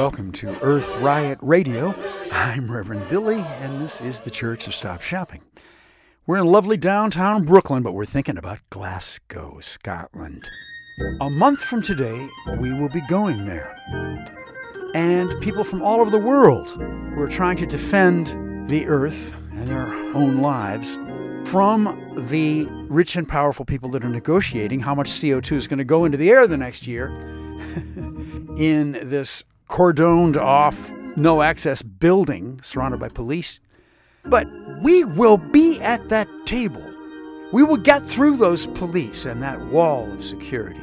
welcome 0.00 0.32
to 0.32 0.48
Earth 0.62 0.90
Riot 1.02 1.36
Radio. 1.42 1.94
I'm 2.32 2.72
Reverend 2.72 3.06
Billy, 3.10 3.40
and 3.60 3.82
this 3.82 4.00
is 4.00 4.20
the 4.20 4.30
Church 4.30 4.66
of 4.66 4.74
Stop 4.74 5.02
Shopping. 5.02 5.42
We're 6.26 6.38
in 6.38 6.46
lovely 6.46 6.78
downtown 6.78 7.44
Brooklyn, 7.44 7.82
but 7.82 7.92
we're 7.92 8.06
thinking 8.06 8.38
about 8.38 8.60
Glasgow, 8.70 9.58
Scotland. 9.60 10.48
A 11.20 11.28
month 11.28 11.62
from 11.62 11.82
today, 11.82 12.26
we 12.58 12.72
will 12.72 12.88
be 12.88 13.02
going 13.08 13.44
there. 13.44 13.76
And 14.94 15.38
people 15.42 15.64
from 15.64 15.82
all 15.82 16.00
over 16.00 16.10
the 16.10 16.16
world 16.16 16.70
who 16.70 17.20
are 17.20 17.28
trying 17.28 17.58
to 17.58 17.66
defend 17.66 18.70
the 18.70 18.86
earth 18.86 19.34
and 19.52 19.68
their 19.68 19.92
own 20.14 20.38
lives 20.38 20.94
from 21.44 22.14
the 22.30 22.64
rich 22.88 23.16
and 23.16 23.28
powerful 23.28 23.66
people 23.66 23.90
that 23.90 24.02
are 24.02 24.08
negotiating 24.08 24.80
how 24.80 24.94
much 24.94 25.10
CO2 25.10 25.56
is 25.56 25.68
going 25.68 25.76
to 25.76 25.84
go 25.84 26.06
into 26.06 26.16
the 26.16 26.30
air 26.30 26.46
the 26.46 26.56
next 26.56 26.86
year 26.86 27.08
in 28.56 28.92
this 29.02 29.44
cordoned 29.70 30.36
off, 30.36 30.92
no 31.16 31.42
access 31.42 31.80
building 31.80 32.60
surrounded 32.60 32.98
by 32.98 33.08
police. 33.08 33.60
But 34.24 34.48
we 34.82 35.04
will 35.04 35.38
be 35.38 35.80
at 35.80 36.08
that 36.08 36.28
table. 36.44 36.84
We 37.52 37.62
will 37.62 37.76
get 37.76 38.04
through 38.04 38.36
those 38.36 38.66
police 38.66 39.24
and 39.24 39.42
that 39.42 39.68
wall 39.68 40.12
of 40.12 40.24
security. 40.24 40.82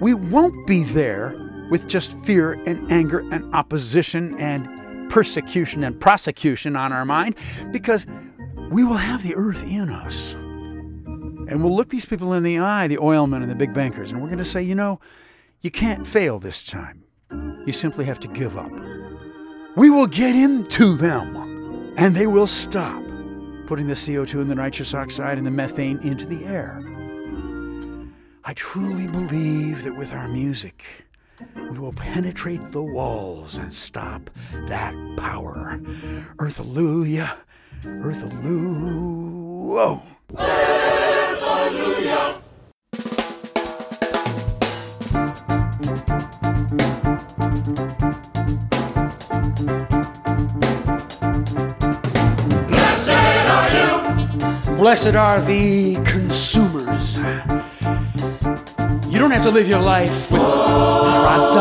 We 0.00 0.12
won't 0.12 0.66
be 0.66 0.82
there 0.82 1.34
with 1.70 1.86
just 1.86 2.12
fear 2.18 2.52
and 2.52 2.90
anger 2.90 3.20
and 3.32 3.54
opposition 3.54 4.38
and 4.40 5.08
persecution 5.08 5.84
and 5.84 5.98
prosecution 5.98 6.74
on 6.74 6.92
our 6.92 7.04
mind 7.04 7.36
because 7.70 8.06
we 8.70 8.82
will 8.82 8.96
have 8.96 9.22
the 9.22 9.36
earth 9.36 9.62
in 9.62 9.88
us. 9.88 10.32
And 10.32 11.62
we'll 11.62 11.74
look 11.74 11.90
these 11.90 12.04
people 12.04 12.32
in 12.32 12.42
the 12.42 12.58
eye, 12.58 12.88
the 12.88 12.98
oilmen 12.98 13.42
and 13.42 13.50
the 13.50 13.54
big 13.54 13.72
bankers, 13.72 14.10
and 14.10 14.20
we're 14.20 14.28
going 14.28 14.38
to 14.38 14.44
say, 14.44 14.62
you 14.62 14.74
know, 14.74 14.98
you 15.60 15.70
can't 15.70 16.04
fail 16.06 16.40
this 16.40 16.64
time. 16.64 17.05
You 17.66 17.72
simply 17.72 18.04
have 18.04 18.20
to 18.20 18.28
give 18.28 18.56
up. 18.56 18.70
We 19.74 19.90
will 19.90 20.06
get 20.06 20.36
into 20.36 20.96
them, 20.96 21.92
and 21.96 22.14
they 22.14 22.28
will 22.28 22.46
stop 22.46 23.02
putting 23.66 23.88
the 23.88 23.94
CO2 23.94 24.40
and 24.40 24.48
the 24.50 24.54
nitrous 24.54 24.94
oxide 24.94 25.36
and 25.36 25.46
the 25.46 25.50
methane 25.50 25.98
into 25.98 26.24
the 26.26 26.44
air. 26.44 26.80
I 28.44 28.54
truly 28.54 29.08
believe 29.08 29.82
that 29.82 29.96
with 29.96 30.12
our 30.12 30.28
music, 30.28 30.84
we 31.56 31.78
will 31.78 31.92
penetrate 31.92 32.70
the 32.70 32.82
walls 32.82 33.56
and 33.56 33.74
stop 33.74 34.30
that 34.68 34.94
power. 35.16 35.80
Earth. 36.38 36.56
Earth, 36.56 36.56
hallelujah. 36.58 37.36
Earth, 37.84 38.20
hallelujah. 41.40 42.35
Blessed 54.76 55.14
are 55.14 55.40
the 55.40 55.96
consumers. 56.06 57.16
You 59.12 59.18
don't 59.18 59.30
have 59.32 59.42
to 59.42 59.50
live 59.50 59.68
your 59.68 59.80
life 59.82 60.30
with 60.30 60.40
products. 60.40 61.56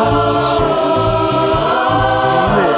Amen. 2.46 2.72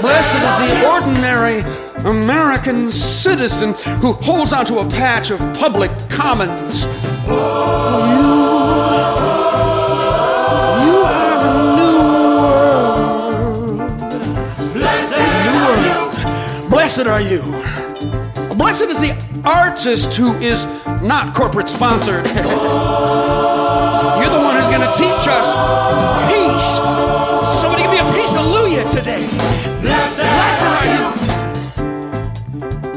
Blessed 0.00 0.34
is 0.34 0.56
the 0.68 0.86
ordinary 0.86 1.60
American 2.04 2.88
citizen 2.88 3.74
who 4.00 4.12
holds 4.12 4.52
onto 4.52 4.80
a 4.80 4.88
patch 4.90 5.30
of 5.30 5.38
public 5.54 5.90
commons. 6.10 6.84
Blessed 16.94 17.08
are 17.08 17.20
you. 17.20 17.42
Blessed 18.54 18.84
is 18.84 19.00
the 19.00 19.10
artist 19.44 20.14
who 20.14 20.32
is 20.34 20.64
not 21.02 21.34
corporate 21.34 21.68
sponsored. 21.68 22.24
You're 22.24 22.34
the 24.30 24.38
one 24.38 24.54
who's 24.54 24.70
going 24.70 24.86
to 24.86 24.94
teach 24.94 25.26
us 25.26 25.56
peace. 26.30 26.78
Somebody 27.58 27.82
give 27.82 27.90
me 27.90 27.98
a 27.98 28.06
peace 28.14 28.30
hallelujah 28.30 28.86
today. 28.86 29.26
Blessed, 29.82 30.22
Blessed 30.22 30.62
are 30.70 30.86
you. 30.94 31.02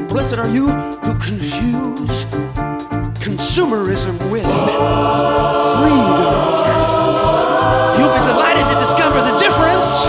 Blessed 0.10 0.38
are 0.38 0.50
you 0.50 0.68
who 0.68 1.14
confuse 1.18 2.26
consumerism 3.18 4.14
with 4.30 4.46
freedom. 5.74 6.22
You'll 7.98 8.14
be 8.14 8.22
delighted 8.30 8.68
to 8.68 8.76
discover 8.78 9.22
the 9.24 9.36
difference. 9.38 10.06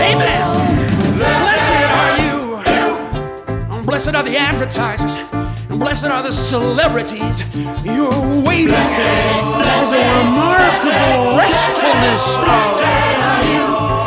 Amen. 0.00 0.49
Blessed 4.10 4.26
are 4.26 4.32
the 4.32 4.38
advertisers. 4.38 5.14
And 5.70 5.78
blessed 5.78 6.06
are 6.06 6.22
the 6.24 6.32
celebrities. 6.32 7.44
You're 7.84 8.10
waiting 8.42 8.74
for 8.74 9.62
the 9.62 10.02
remarkable 10.18 11.38
restfulness 11.38 12.36
of 12.42 12.82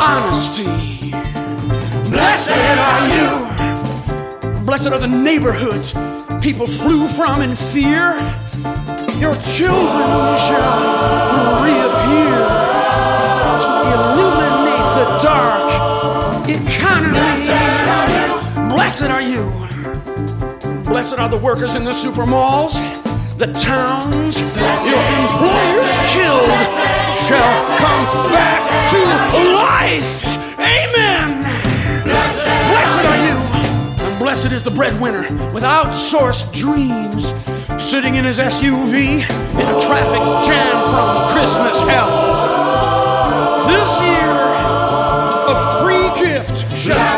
honesty. 0.04 1.10
Blessed 2.10 2.52
are 2.52 3.08
you. 3.16 4.64
Blessed 4.66 4.88
are 4.88 4.98
the 4.98 5.06
neighborhoods 5.06 5.94
people 6.42 6.66
flew 6.66 7.06
from 7.06 7.40
in 7.40 7.56
fear. 7.56 8.12
Your 9.24 9.36
children 9.56 10.36
shall 10.44 11.64
reappear 11.64 12.44
to 13.64 13.70
illuminate 13.94 14.88
the 15.00 15.06
dark 15.22 15.64
economy. 16.50 17.14
Blessed 18.68 19.08
are 19.08 19.22
you. 19.22 19.64
Blessed 19.64 19.64
are 19.64 19.73
the 20.94 21.40
workers 21.42 21.74
in 21.74 21.82
the 21.82 21.92
super 21.92 22.24
malls, 22.24 22.74
the 23.36 23.52
towns 23.52 24.38
your 24.86 25.02
employers 25.18 25.92
killed 26.06 26.46
shall 27.18 27.54
come 27.82 28.30
back 28.30 28.62
to 28.90 28.98
life. 29.58 30.24
Amen. 30.56 31.42
Blessed 32.04 33.06
are 33.10 33.26
you. 33.26 33.36
And 34.06 34.18
blessed 34.20 34.52
is 34.52 34.62
the 34.62 34.70
breadwinner 34.70 35.22
with 35.52 35.64
outsourced 35.64 36.52
dreams, 36.52 37.34
sitting 37.82 38.14
in 38.14 38.24
his 38.24 38.38
SUV 38.38 39.16
in 39.16 39.66
a 39.66 39.80
traffic 39.82 40.22
jam 40.46 40.78
from 40.94 41.28
Christmas 41.34 41.76
hell. 41.90 42.14
This 43.66 44.00
year, 44.00 44.30
a 45.50 45.56
free 45.82 46.24
gift 46.24 46.72
shall 46.76 47.13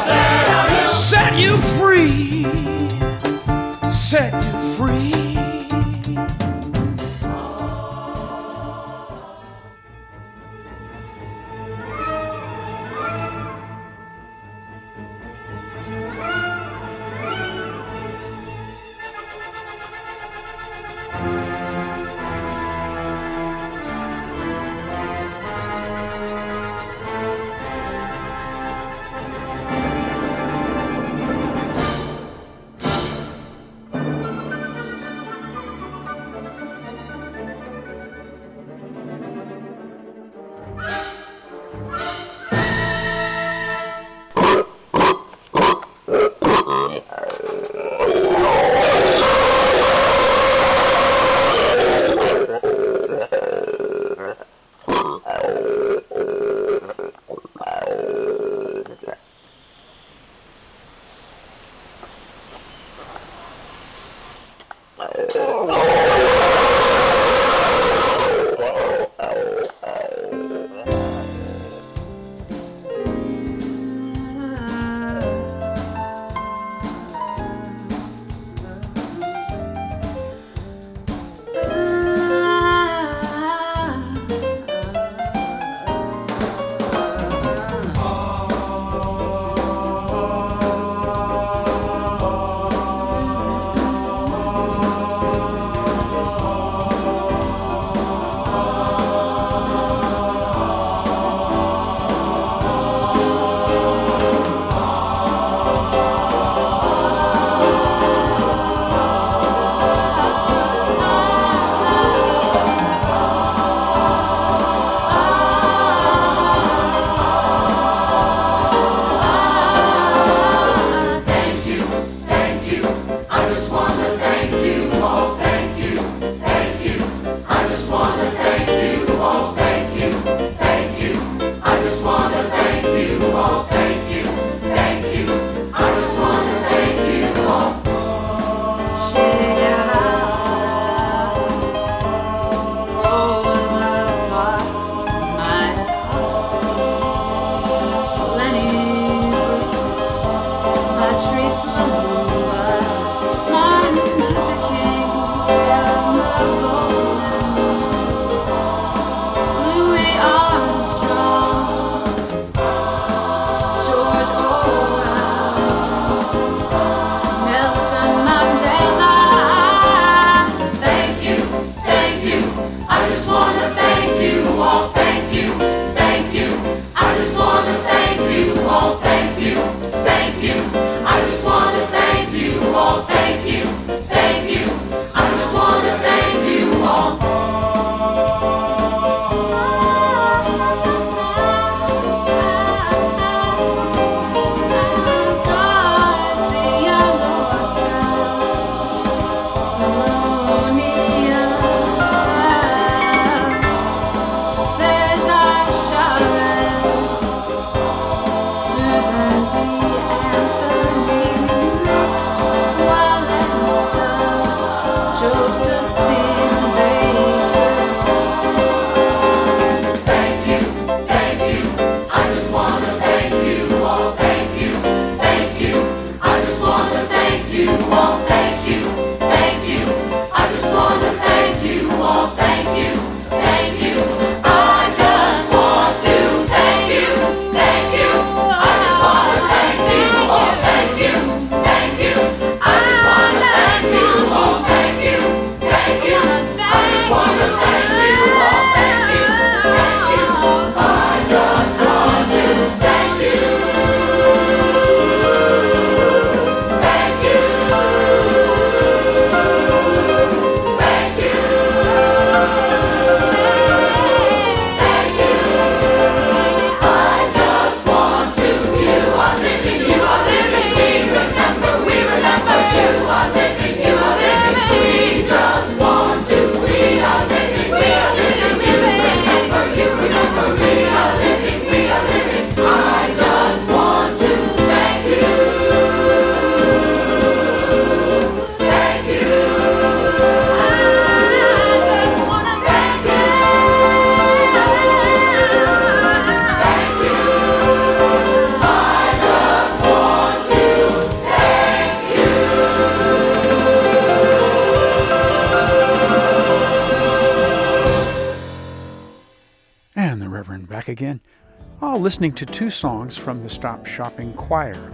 listening 312.06 312.30
to 312.30 312.46
two 312.46 312.70
songs 312.70 313.16
from 313.16 313.42
the 313.42 313.50
Stop 313.50 313.84
Shopping 313.84 314.32
Choir. 314.34 314.92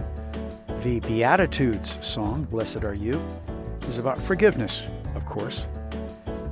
The 0.81 0.99
Beatitudes 1.01 1.95
song, 2.01 2.45
Blessed 2.45 2.83
Are 2.83 2.95
You, 2.95 3.21
is 3.87 3.99
about 3.99 4.19
forgiveness, 4.19 4.81
of 5.13 5.23
course, 5.27 5.61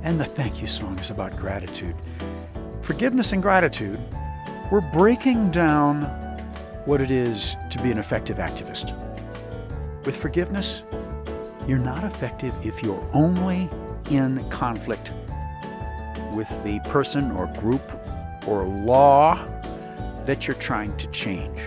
and 0.04 0.20
the 0.20 0.24
thank 0.24 0.60
you 0.60 0.68
song 0.68 0.96
is 1.00 1.10
about 1.10 1.36
gratitude. 1.36 1.96
Forgiveness 2.80 3.32
and 3.32 3.42
gratitude, 3.42 3.98
we're 4.70 4.88
breaking 4.92 5.50
down 5.50 6.04
what 6.84 7.00
it 7.00 7.10
is 7.10 7.56
to 7.70 7.82
be 7.82 7.90
an 7.90 7.98
effective 7.98 8.36
activist. 8.36 8.94
With 10.06 10.16
forgiveness, 10.16 10.84
you're 11.66 11.78
not 11.78 12.04
effective 12.04 12.54
if 12.64 12.84
you're 12.84 13.04
only 13.12 13.68
in 14.12 14.48
conflict 14.48 15.10
with 16.36 16.48
the 16.62 16.78
person 16.84 17.32
or 17.32 17.48
group 17.54 17.82
or 18.46 18.64
law 18.64 19.44
that 20.26 20.46
you're 20.46 20.56
trying 20.56 20.96
to 20.96 21.06
change. 21.08 21.58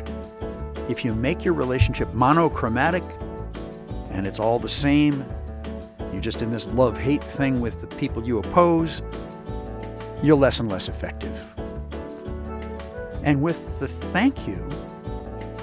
If 0.89 1.03
you 1.03 1.13
make 1.13 1.43
your 1.43 1.53
relationship 1.53 2.13
monochromatic 2.13 3.03
and 4.12 4.25
it's 4.25 4.39
all 4.39 4.59
the 4.59 4.69
same, 4.69 5.25
you're 6.12 6.21
just 6.21 6.41
in 6.41 6.51
this 6.51 6.67
love 6.67 6.97
hate 6.97 7.24
thing 7.24 7.59
with 7.59 7.81
the 7.81 7.88
people 7.97 8.25
you 8.25 8.38
oppose, 8.38 9.01
you're 10.24 10.38
less 10.38 10.59
and 10.59 10.71
less 10.71 10.88
effective. 10.88 11.35
And 13.24 13.41
with 13.41 13.79
the 13.79 13.88
thank 13.88 14.47
you, 14.47 14.69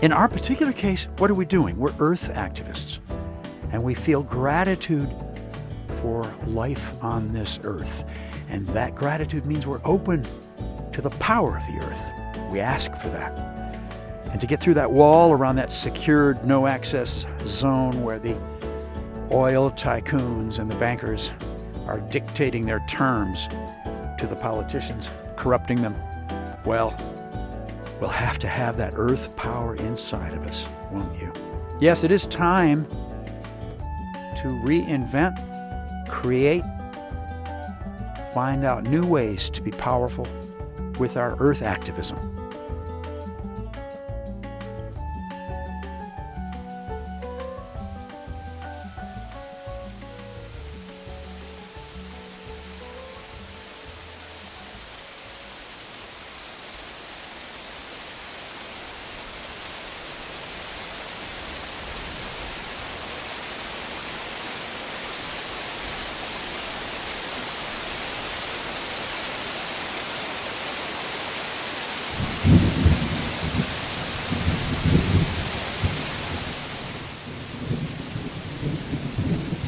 in 0.02 0.12
our 0.12 0.28
particular 0.28 0.72
case, 0.72 1.06
what 1.18 1.30
are 1.30 1.34
we 1.34 1.44
doing? 1.44 1.78
We're 1.78 1.94
earth 2.00 2.32
activists. 2.34 2.98
And 3.70 3.82
we 3.82 3.94
feel 3.94 4.22
gratitude 4.22 5.08
for 6.00 6.24
life 6.46 7.02
on 7.02 7.32
this 7.32 7.60
earth. 7.62 8.04
And 8.48 8.66
that 8.68 8.94
gratitude 8.94 9.46
means 9.46 9.66
we're 9.66 9.80
open 9.84 10.26
to 10.92 11.00
the 11.00 11.10
power 11.10 11.56
of 11.56 11.66
the 11.66 11.86
earth. 11.86 12.21
We 12.52 12.60
ask 12.60 12.94
for 13.00 13.08
that. 13.08 13.32
And 14.30 14.40
to 14.40 14.46
get 14.46 14.60
through 14.60 14.74
that 14.74 14.92
wall 14.92 15.32
around 15.32 15.56
that 15.56 15.72
secured 15.72 16.44
no 16.44 16.66
access 16.66 17.26
zone 17.46 18.02
where 18.02 18.18
the 18.18 18.36
oil 19.32 19.70
tycoons 19.70 20.58
and 20.58 20.70
the 20.70 20.76
bankers 20.76 21.32
are 21.86 22.00
dictating 22.00 22.66
their 22.66 22.84
terms 22.88 23.48
to 24.18 24.26
the 24.26 24.36
politicians, 24.36 25.08
corrupting 25.36 25.80
them, 25.80 25.96
well, 26.66 26.94
we'll 28.00 28.10
have 28.10 28.38
to 28.40 28.48
have 28.48 28.76
that 28.76 28.92
earth 28.96 29.34
power 29.36 29.74
inside 29.76 30.34
of 30.34 30.46
us, 30.46 30.66
won't 30.90 31.18
you? 31.18 31.32
Yes, 31.80 32.04
it 32.04 32.10
is 32.10 32.26
time 32.26 32.86
to 34.42 34.48
reinvent, 34.66 35.38
create, 36.08 36.64
find 38.34 38.64
out 38.64 38.84
new 38.84 39.02
ways 39.02 39.48
to 39.50 39.62
be 39.62 39.70
powerful 39.70 40.26
with 40.98 41.16
our 41.16 41.34
earth 41.40 41.62
activism. 41.62 42.41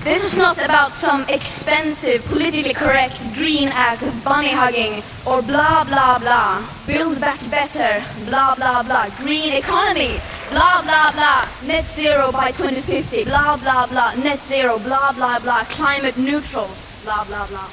This 0.05 0.23
is 0.23 0.37
not 0.37 0.63
about 0.63 0.93
some 0.93 1.25
expensive, 1.31 2.23
politically 2.27 2.75
correct 2.75 3.25
green 3.33 3.69
act 3.69 4.03
of 4.03 4.13
bunny 4.23 4.51
hugging 4.51 5.03
or 5.25 5.41
blah 5.41 5.83
blah 5.85 6.19
blah. 6.19 6.63
Build 6.87 7.19
back 7.23 7.41
better, 7.49 8.05
blah 8.27 8.55
blah 8.55 8.83
blah. 8.83 9.09
Green 9.17 9.55
economy, 9.55 10.21
blah 10.51 10.83
blah 10.83 11.11
blah. 11.11 11.49
Net 11.65 11.87
zero 11.87 12.31
by 12.31 12.53
2050, 12.53 13.25
blah 13.25 13.57
blah 13.57 13.87
blah. 13.87 14.13
Net 14.17 14.41
zero, 14.45 14.79
blah 14.81 15.11
blah 15.13 15.39
blah. 15.39 15.65
Climate 15.73 16.19
neutral, 16.19 16.69
blah 17.03 17.25
blah 17.25 17.47
blah. 17.47 17.71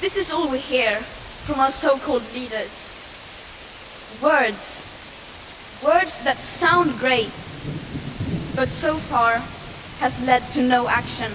This 0.00 0.16
is 0.16 0.32
all 0.32 0.50
we 0.50 0.58
hear 0.58 0.96
from 1.46 1.60
our 1.60 1.70
so-called 1.70 2.26
leaders. 2.34 2.90
Words. 4.20 4.82
Words 5.80 6.18
that 6.24 6.38
sound 6.38 6.98
great 6.98 7.30
but 8.56 8.68
so 8.68 8.94
far 8.94 9.42
has 9.98 10.14
led 10.26 10.42
to 10.52 10.62
no 10.62 10.88
action. 10.88 11.30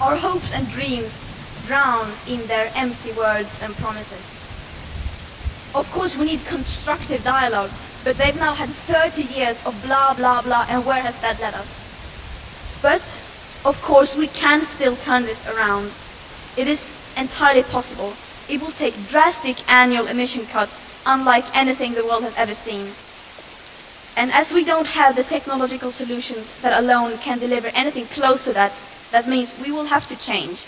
Our 0.00 0.16
hopes 0.16 0.52
and 0.52 0.68
dreams 0.70 1.28
drown 1.66 2.10
in 2.26 2.44
their 2.46 2.70
empty 2.74 3.12
words 3.12 3.62
and 3.62 3.74
promises. 3.76 4.24
Of 5.74 5.90
course, 5.92 6.16
we 6.16 6.24
need 6.24 6.44
constructive 6.46 7.22
dialogue, 7.22 7.70
but 8.04 8.16
they've 8.16 8.36
now 8.36 8.54
had 8.54 8.68
30 8.68 9.22
years 9.22 9.64
of 9.64 9.80
blah, 9.84 10.14
blah, 10.14 10.42
blah, 10.42 10.66
and 10.68 10.84
where 10.84 11.00
has 11.00 11.18
that 11.20 11.40
led 11.40 11.54
us? 11.54 11.68
But, 12.82 13.02
of 13.64 13.80
course, 13.82 14.16
we 14.16 14.26
can 14.26 14.62
still 14.62 14.96
turn 14.96 15.22
this 15.22 15.48
around. 15.48 15.92
It 16.56 16.66
is 16.66 16.90
entirely 17.16 17.62
possible. 17.62 18.12
It 18.48 18.60
will 18.60 18.72
take 18.72 18.94
drastic 19.06 19.56
annual 19.70 20.08
emission 20.08 20.46
cuts 20.46 20.82
unlike 21.06 21.44
anything 21.56 21.94
the 21.94 22.04
world 22.04 22.24
has 22.24 22.36
ever 22.36 22.54
seen. 22.54 22.86
And 24.16 24.30
as 24.32 24.52
we 24.52 24.64
don't 24.64 24.86
have 24.86 25.16
the 25.16 25.24
technological 25.24 25.90
solutions 25.90 26.60
that 26.60 26.78
alone 26.82 27.16
can 27.18 27.38
deliver 27.38 27.68
anything 27.68 28.06
close 28.06 28.44
to 28.44 28.52
that, 28.52 28.72
that 29.10 29.26
means 29.26 29.58
we 29.62 29.72
will 29.72 29.86
have 29.86 30.06
to 30.08 30.16
change. 30.18 30.64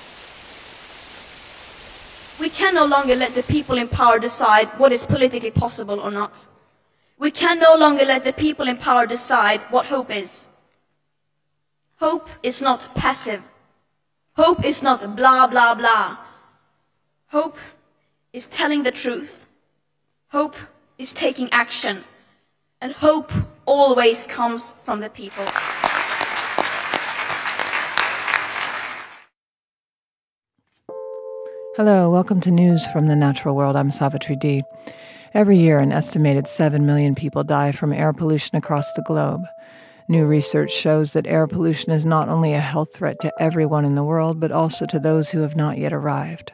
We 2.40 2.48
can 2.48 2.74
no 2.74 2.84
longer 2.84 3.14
let 3.14 3.34
the 3.34 3.42
people 3.42 3.76
in 3.78 3.88
power 3.88 4.18
decide 4.18 4.68
what 4.78 4.92
is 4.92 5.06
politically 5.06 5.50
possible 5.50 6.00
or 6.00 6.10
not. 6.10 6.48
We 7.18 7.30
can 7.30 7.58
no 7.58 7.74
longer 7.74 8.04
let 8.04 8.24
the 8.24 8.32
people 8.32 8.66
in 8.66 8.76
power 8.76 9.06
decide 9.06 9.60
what 9.70 9.86
hope 9.86 10.10
is. 10.10 10.48
Hope 12.00 12.28
is 12.42 12.60
not 12.60 12.94
passive. 12.94 13.42
Hope 14.36 14.64
is 14.64 14.82
not 14.82 15.16
blah, 15.16 15.46
blah, 15.46 15.74
blah. 15.74 16.18
Hope 17.28 17.56
is 18.32 18.46
telling 18.46 18.82
the 18.82 18.90
truth. 18.90 19.46
Hope 20.28 20.56
is 20.98 21.12
taking 21.12 21.48
action. 21.52 22.04
And 22.84 22.92
hope 22.92 23.32
always 23.64 24.26
comes 24.26 24.74
from 24.84 25.00
the 25.00 25.08
people. 25.08 25.42
Hello, 31.76 32.10
welcome 32.10 32.42
to 32.42 32.50
News 32.50 32.86
from 32.88 33.06
the 33.06 33.16
Natural 33.16 33.56
World. 33.56 33.74
I'm 33.74 33.90
Savitri 33.90 34.36
D. 34.36 34.64
Every 35.32 35.56
year, 35.56 35.78
an 35.78 35.92
estimated 35.92 36.46
7 36.46 36.84
million 36.84 37.14
people 37.14 37.42
die 37.42 37.72
from 37.72 37.90
air 37.90 38.12
pollution 38.12 38.54
across 38.58 38.92
the 38.92 39.02
globe. 39.06 39.40
New 40.06 40.26
research 40.26 40.70
shows 40.70 41.12
that 41.12 41.26
air 41.26 41.46
pollution 41.46 41.90
is 41.90 42.04
not 42.04 42.28
only 42.28 42.52
a 42.52 42.60
health 42.60 42.94
threat 42.94 43.18
to 43.20 43.32
everyone 43.40 43.86
in 43.86 43.94
the 43.94 44.04
world, 44.04 44.38
but 44.38 44.52
also 44.52 44.84
to 44.84 44.98
those 44.98 45.30
who 45.30 45.40
have 45.40 45.56
not 45.56 45.78
yet 45.78 45.94
arrived. 45.94 46.52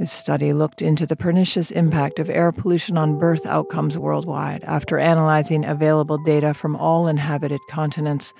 This 0.00 0.10
study 0.10 0.54
looked 0.54 0.80
into 0.80 1.04
the 1.04 1.14
pernicious 1.14 1.70
impact 1.70 2.18
of 2.18 2.30
air 2.30 2.52
pollution 2.52 2.96
on 2.96 3.18
birth 3.18 3.44
outcomes 3.44 3.98
worldwide. 3.98 4.64
After 4.64 4.98
analyzing 4.98 5.62
available 5.66 6.16
data 6.16 6.54
from 6.54 6.74
all 6.74 7.06
inhabited 7.06 7.60
continents, 7.68 8.32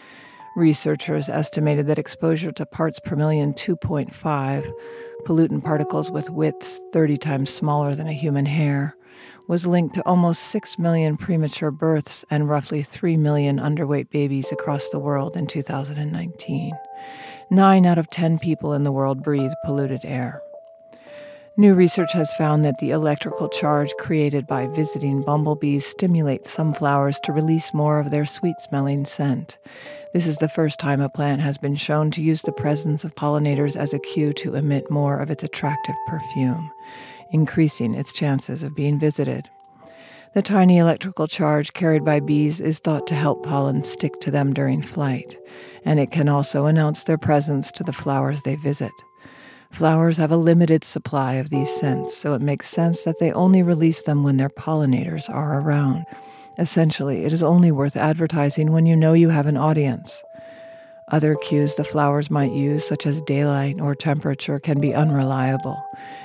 researchers 0.56 1.28
estimated 1.28 1.86
that 1.88 1.98
exposure 1.98 2.50
to 2.52 2.64
parts 2.64 2.98
per 2.98 3.14
million 3.14 3.52
2.5, 3.52 4.72
pollutant 5.26 5.62
particles 5.62 6.10
with 6.10 6.30
widths 6.30 6.80
30 6.94 7.18
times 7.18 7.52
smaller 7.52 7.94
than 7.94 8.08
a 8.08 8.14
human 8.14 8.46
hair, 8.46 8.96
was 9.46 9.66
linked 9.66 9.94
to 9.96 10.06
almost 10.06 10.44
6 10.44 10.78
million 10.78 11.18
premature 11.18 11.70
births 11.70 12.24
and 12.30 12.48
roughly 12.48 12.82
3 12.82 13.18
million 13.18 13.58
underweight 13.58 14.08
babies 14.08 14.50
across 14.50 14.88
the 14.88 14.98
world 14.98 15.36
in 15.36 15.46
2019. 15.46 16.72
Nine 17.50 17.84
out 17.84 17.98
of 17.98 18.08
10 18.08 18.38
people 18.38 18.72
in 18.72 18.82
the 18.82 18.92
world 18.92 19.22
breathe 19.22 19.52
polluted 19.66 20.00
air. 20.04 20.40
New 21.60 21.74
research 21.74 22.14
has 22.14 22.32
found 22.32 22.64
that 22.64 22.78
the 22.78 22.90
electrical 22.90 23.46
charge 23.46 23.92
created 23.98 24.46
by 24.46 24.66
visiting 24.68 25.20
bumblebees 25.20 25.84
stimulates 25.84 26.50
some 26.50 26.72
flowers 26.72 27.20
to 27.20 27.34
release 27.34 27.74
more 27.74 28.00
of 28.00 28.10
their 28.10 28.24
sweet 28.24 28.58
smelling 28.62 29.04
scent. 29.04 29.58
This 30.14 30.26
is 30.26 30.38
the 30.38 30.48
first 30.48 30.80
time 30.80 31.02
a 31.02 31.10
plant 31.10 31.42
has 31.42 31.58
been 31.58 31.76
shown 31.76 32.10
to 32.12 32.22
use 32.22 32.40
the 32.40 32.50
presence 32.50 33.04
of 33.04 33.14
pollinators 33.14 33.76
as 33.76 33.92
a 33.92 33.98
cue 33.98 34.32
to 34.32 34.54
emit 34.54 34.90
more 34.90 35.18
of 35.18 35.30
its 35.30 35.44
attractive 35.44 35.96
perfume 36.08 36.72
increasing 37.30 37.94
its 37.94 38.14
chances 38.14 38.62
of 38.62 38.74
being 38.74 38.98
visited. 38.98 39.50
The 40.32 40.40
tiny 40.40 40.78
electrical 40.78 41.26
charge 41.26 41.74
carried 41.74 42.06
by 42.06 42.20
bees 42.20 42.62
is 42.62 42.78
thought 42.78 43.06
to 43.08 43.14
help 43.14 43.44
pollen 43.44 43.84
stick 43.84 44.18
to 44.20 44.30
them 44.30 44.54
during 44.54 44.80
flight, 44.80 45.36
and 45.84 46.00
it 46.00 46.10
can 46.10 46.26
also 46.26 46.64
announce 46.64 47.04
their 47.04 47.18
presence 47.18 47.70
to 47.72 47.84
the 47.84 47.92
flowers 47.92 48.40
they 48.42 48.54
visit. 48.54 48.92
Flowers 49.70 50.16
have 50.16 50.32
a 50.32 50.36
limited 50.36 50.84
supply 50.84 51.34
of 51.34 51.50
these 51.50 51.70
scents, 51.74 52.16
so 52.16 52.34
it 52.34 52.42
makes 52.42 52.68
sense 52.68 53.02
that 53.04 53.18
they 53.18 53.32
only 53.32 53.62
release 53.62 54.02
them 54.02 54.22
when 54.22 54.36
their 54.36 54.50
pollinators 54.50 55.30
are 55.30 55.60
around. 55.60 56.04
Essentially, 56.58 57.24
it 57.24 57.32
is 57.32 57.42
only 57.42 57.70
worth 57.70 57.96
advertising 57.96 58.72
when 58.72 58.84
you 58.84 58.96
know 58.96 59.12
you 59.12 59.30
have 59.30 59.46
an 59.46 59.56
audience. 59.56 60.22
Other 61.08 61.34
cues 61.34 61.76
the 61.76 61.84
flowers 61.84 62.30
might 62.30 62.52
use, 62.52 62.86
such 62.86 63.06
as 63.06 63.22
daylight 63.22 63.80
or 63.80 63.94
temperature, 63.94 64.58
can 64.58 64.80
be 64.80 64.94
unreliable, 64.94 65.82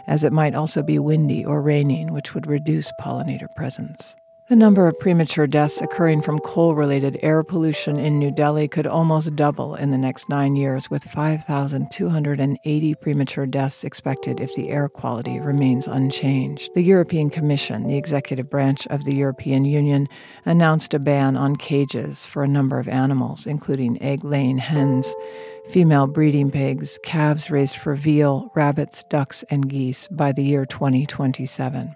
as 0.07 0.23
it 0.23 0.33
might 0.33 0.53
also 0.53 0.83
be 0.83 0.99
windy 0.99 1.45
or 1.45 1.61
raining, 1.61 2.13
which 2.13 2.33
would 2.33 2.47
reduce 2.47 2.91
pollinator 2.99 3.47
presence. 3.55 4.15
The 4.47 4.55
number 4.55 4.87
of 4.87 4.99
premature 4.99 5.47
deaths 5.47 5.81
occurring 5.81 6.21
from 6.21 6.37
coal 6.37 6.75
related 6.75 7.17
air 7.23 7.41
pollution 7.41 7.97
in 7.97 8.19
New 8.19 8.29
Delhi 8.29 8.67
could 8.67 8.85
almost 8.85 9.35
double 9.35 9.73
in 9.73 9.89
the 9.89 9.97
next 9.97 10.29
nine 10.29 10.55
years, 10.55 10.87
with 10.87 11.03
5,280 11.03 12.95
premature 12.95 13.47
deaths 13.47 13.83
expected 13.83 14.39
if 14.39 14.53
the 14.53 14.69
air 14.69 14.87
quality 14.87 15.39
remains 15.39 15.87
unchanged. 15.87 16.69
The 16.75 16.83
European 16.83 17.31
Commission, 17.31 17.87
the 17.87 17.97
executive 17.97 18.47
branch 18.47 18.85
of 18.85 19.03
the 19.03 19.15
European 19.15 19.65
Union, 19.65 20.07
announced 20.45 20.93
a 20.93 20.99
ban 20.99 21.35
on 21.35 21.55
cages 21.55 22.27
for 22.27 22.43
a 22.43 22.47
number 22.47 22.77
of 22.77 22.87
animals, 22.87 23.47
including 23.47 23.99
egg 23.99 24.23
laying 24.23 24.59
hens, 24.59 25.11
female 25.69 26.05
breeding 26.05 26.51
pigs, 26.51 26.99
calves 27.01 27.49
raised 27.49 27.77
for 27.77 27.95
veal, 27.95 28.51
rabbits, 28.53 29.03
ducks, 29.09 29.43
and 29.49 29.67
geese 29.67 30.07
by 30.09 30.31
the 30.31 30.43
year 30.43 30.67
2027. 30.67 31.95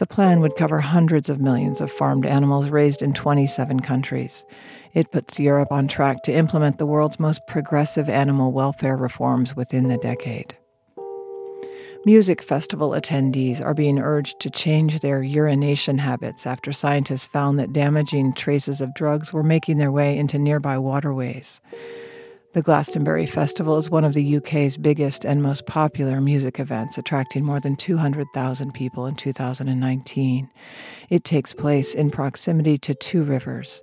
The 0.00 0.06
plan 0.06 0.40
would 0.40 0.56
cover 0.56 0.80
hundreds 0.80 1.28
of 1.28 1.42
millions 1.42 1.82
of 1.82 1.92
farmed 1.92 2.24
animals 2.24 2.70
raised 2.70 3.02
in 3.02 3.12
27 3.12 3.80
countries. 3.80 4.46
It 4.94 5.12
puts 5.12 5.38
Europe 5.38 5.70
on 5.70 5.88
track 5.88 6.22
to 6.22 6.32
implement 6.32 6.78
the 6.78 6.86
world's 6.86 7.20
most 7.20 7.46
progressive 7.46 8.08
animal 8.08 8.50
welfare 8.50 8.96
reforms 8.96 9.54
within 9.54 9.88
the 9.88 9.98
decade. 9.98 10.56
Music 12.06 12.40
festival 12.40 12.92
attendees 12.92 13.62
are 13.62 13.74
being 13.74 13.98
urged 13.98 14.40
to 14.40 14.48
change 14.48 15.00
their 15.00 15.22
urination 15.22 15.98
habits 15.98 16.46
after 16.46 16.72
scientists 16.72 17.26
found 17.26 17.58
that 17.58 17.74
damaging 17.74 18.32
traces 18.32 18.80
of 18.80 18.94
drugs 18.94 19.34
were 19.34 19.42
making 19.42 19.76
their 19.76 19.92
way 19.92 20.16
into 20.16 20.38
nearby 20.38 20.78
waterways. 20.78 21.60
The 22.52 22.62
Glastonbury 22.62 23.26
Festival 23.26 23.78
is 23.78 23.90
one 23.90 24.02
of 24.02 24.12
the 24.12 24.36
UK's 24.38 24.76
biggest 24.76 25.24
and 25.24 25.40
most 25.40 25.66
popular 25.66 26.20
music 26.20 26.58
events, 26.58 26.98
attracting 26.98 27.44
more 27.44 27.60
than 27.60 27.76
200,000 27.76 28.74
people 28.74 29.06
in 29.06 29.14
2019. 29.14 30.50
It 31.10 31.22
takes 31.22 31.52
place 31.52 31.94
in 31.94 32.10
proximity 32.10 32.76
to 32.78 32.92
two 32.92 33.22
rivers. 33.22 33.82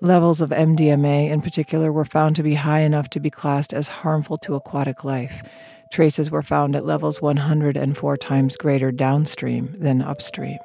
Levels 0.00 0.40
of 0.40 0.50
MDMA, 0.50 1.28
in 1.28 1.42
particular, 1.42 1.90
were 1.90 2.04
found 2.04 2.36
to 2.36 2.44
be 2.44 2.54
high 2.54 2.82
enough 2.82 3.10
to 3.10 3.18
be 3.18 3.30
classed 3.30 3.74
as 3.74 3.88
harmful 3.88 4.38
to 4.38 4.54
aquatic 4.54 5.02
life. 5.02 5.42
Traces 5.90 6.30
were 6.30 6.42
found 6.42 6.76
at 6.76 6.86
levels 6.86 7.20
104 7.20 8.16
times 8.18 8.56
greater 8.56 8.92
downstream 8.92 9.74
than 9.76 10.00
upstream. 10.00 10.58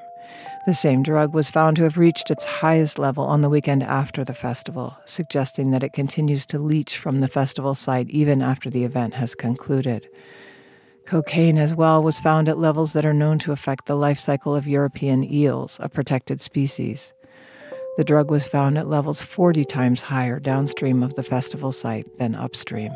The 0.66 0.74
same 0.74 1.04
drug 1.04 1.34
was 1.34 1.50
found 1.50 1.78
to 1.78 1.84
have 1.84 1.98
reached 1.98 2.30
its 2.30 2.46
highest 2.46 3.00
level 3.00 3.24
on 3.24 3.42
the 3.42 3.50
weekend 3.50 3.82
after 3.82 4.24
the 4.24 4.34
festival, 4.34 4.98
suggesting 5.06 5.72
that 5.72 5.84
it 5.84 5.94
continues 5.94 6.46
to 6.48 6.60
leach 6.60 6.98
from 6.98 7.22
the 7.22 7.28
festival 7.28 7.74
site 7.74 8.10
even 8.10 8.42
after 8.42 8.70
the 8.70 8.84
event 8.84 9.16
has 9.16 9.36
concluded. 9.36 10.10
Cocaine, 11.06 11.58
as 11.58 11.74
well, 11.74 12.04
was 12.04 12.20
found 12.20 12.48
at 12.48 12.60
levels 12.60 12.94
that 12.94 13.06
are 13.06 13.13
known 13.13 13.39
to 13.39 13.51
affect 13.51 13.88
the 13.88 13.96
life 13.96 14.20
cycle 14.20 14.56
of 14.56 14.68
European 14.68 15.24
eels, 15.24 15.78
a 15.82 15.89
protected 15.89 16.42
species. 16.42 17.13
The 17.98 18.04
drug 18.04 18.30
was 18.30 18.46
found 18.46 18.78
at 18.78 18.88
levels 18.88 19.22
40 19.22 19.66
times 19.66 20.01
higher 20.01 20.39
downstream 20.39 21.01
of 21.01 21.16
the 21.16 21.24
festival 21.24 21.72
site 21.72 22.18
than 22.18 22.36
upstream. 22.36 22.92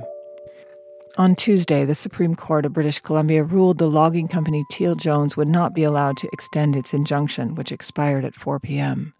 On 1.16 1.36
Tuesday, 1.36 1.86
the 1.86 1.94
Supreme 1.94 2.34
Court 2.34 2.66
of 2.66 2.74
British 2.74 3.00
Columbia 3.00 3.44
ruled 3.44 3.78
the 3.78 3.88
logging 3.88 4.28
company 4.28 4.66
Teal 4.72 4.96
Jones 4.96 5.38
would 5.38 5.48
not 5.48 5.76
be 5.76 5.84
allowed 5.84 6.18
to 6.18 6.30
extend 6.34 6.76
its 6.76 6.92
injunction, 6.92 7.54
which 7.54 7.72
expired 7.72 8.26
at 8.26 8.34
4 8.34 8.60
p.m. 8.60 9.14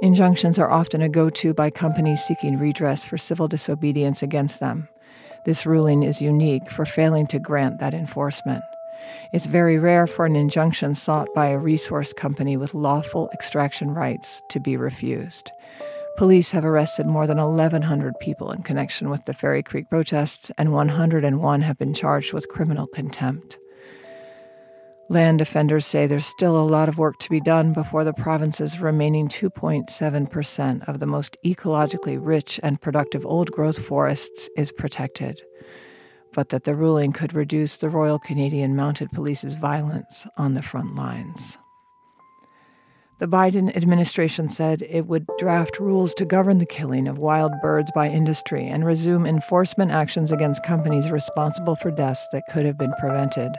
Injunctions 0.00 0.58
are 0.58 0.70
often 0.70 1.02
a 1.02 1.10
go 1.10 1.28
to 1.28 1.52
by 1.52 1.68
companies 1.68 2.24
seeking 2.24 2.58
redress 2.58 3.04
for 3.04 3.18
civil 3.18 3.48
disobedience 3.48 4.22
against 4.22 4.60
them. 4.60 4.88
This 5.44 5.66
ruling 5.66 6.04
is 6.04 6.22
unique 6.22 6.70
for 6.70 6.86
failing 6.86 7.26
to 7.26 7.38
grant 7.38 7.80
that 7.80 7.92
enforcement. 7.92 8.64
It's 9.34 9.44
very 9.44 9.78
rare 9.78 10.06
for 10.06 10.24
an 10.24 10.36
injunction 10.36 10.94
sought 10.94 11.28
by 11.34 11.48
a 11.48 11.58
resource 11.58 12.14
company 12.14 12.56
with 12.56 12.72
lawful 12.72 13.28
extraction 13.34 13.90
rights 13.90 14.40
to 14.48 14.58
be 14.58 14.78
refused. 14.78 15.52
Police 16.20 16.50
have 16.50 16.66
arrested 16.66 17.06
more 17.06 17.26
than 17.26 17.38
1,100 17.38 18.20
people 18.20 18.52
in 18.52 18.62
connection 18.62 19.08
with 19.08 19.24
the 19.24 19.32
Fairy 19.32 19.62
Creek 19.62 19.88
protests, 19.88 20.50
and 20.58 20.70
101 20.70 21.62
have 21.62 21.78
been 21.78 21.94
charged 21.94 22.34
with 22.34 22.46
criminal 22.46 22.86
contempt. 22.86 23.56
Land 25.08 25.38
defenders 25.38 25.86
say 25.86 26.06
there's 26.06 26.26
still 26.26 26.60
a 26.60 26.68
lot 26.68 26.90
of 26.90 26.98
work 26.98 27.18
to 27.20 27.30
be 27.30 27.40
done 27.40 27.72
before 27.72 28.04
the 28.04 28.12
province's 28.12 28.80
remaining 28.80 29.30
2.7% 29.30 30.86
of 30.86 31.00
the 31.00 31.06
most 31.06 31.38
ecologically 31.42 32.18
rich 32.20 32.60
and 32.62 32.82
productive 32.82 33.24
old 33.24 33.50
growth 33.50 33.78
forests 33.78 34.50
is 34.58 34.72
protected, 34.72 35.40
but 36.34 36.50
that 36.50 36.64
the 36.64 36.74
ruling 36.74 37.12
could 37.12 37.32
reduce 37.32 37.78
the 37.78 37.88
Royal 37.88 38.18
Canadian 38.18 38.76
Mounted 38.76 39.10
Police's 39.10 39.54
violence 39.54 40.26
on 40.36 40.52
the 40.52 40.60
front 40.60 40.94
lines. 40.94 41.56
The 43.20 43.26
Biden 43.26 43.76
administration 43.76 44.48
said 44.48 44.80
it 44.80 45.06
would 45.06 45.26
draft 45.38 45.78
rules 45.78 46.14
to 46.14 46.24
govern 46.24 46.56
the 46.56 46.64
killing 46.64 47.06
of 47.06 47.18
wild 47.18 47.52
birds 47.60 47.90
by 47.94 48.08
industry 48.08 48.66
and 48.66 48.82
resume 48.82 49.26
enforcement 49.26 49.90
actions 49.90 50.32
against 50.32 50.64
companies 50.64 51.10
responsible 51.10 51.76
for 51.76 51.90
deaths 51.90 52.26
that 52.32 52.44
could 52.50 52.64
have 52.64 52.78
been 52.78 52.94
prevented, 52.98 53.52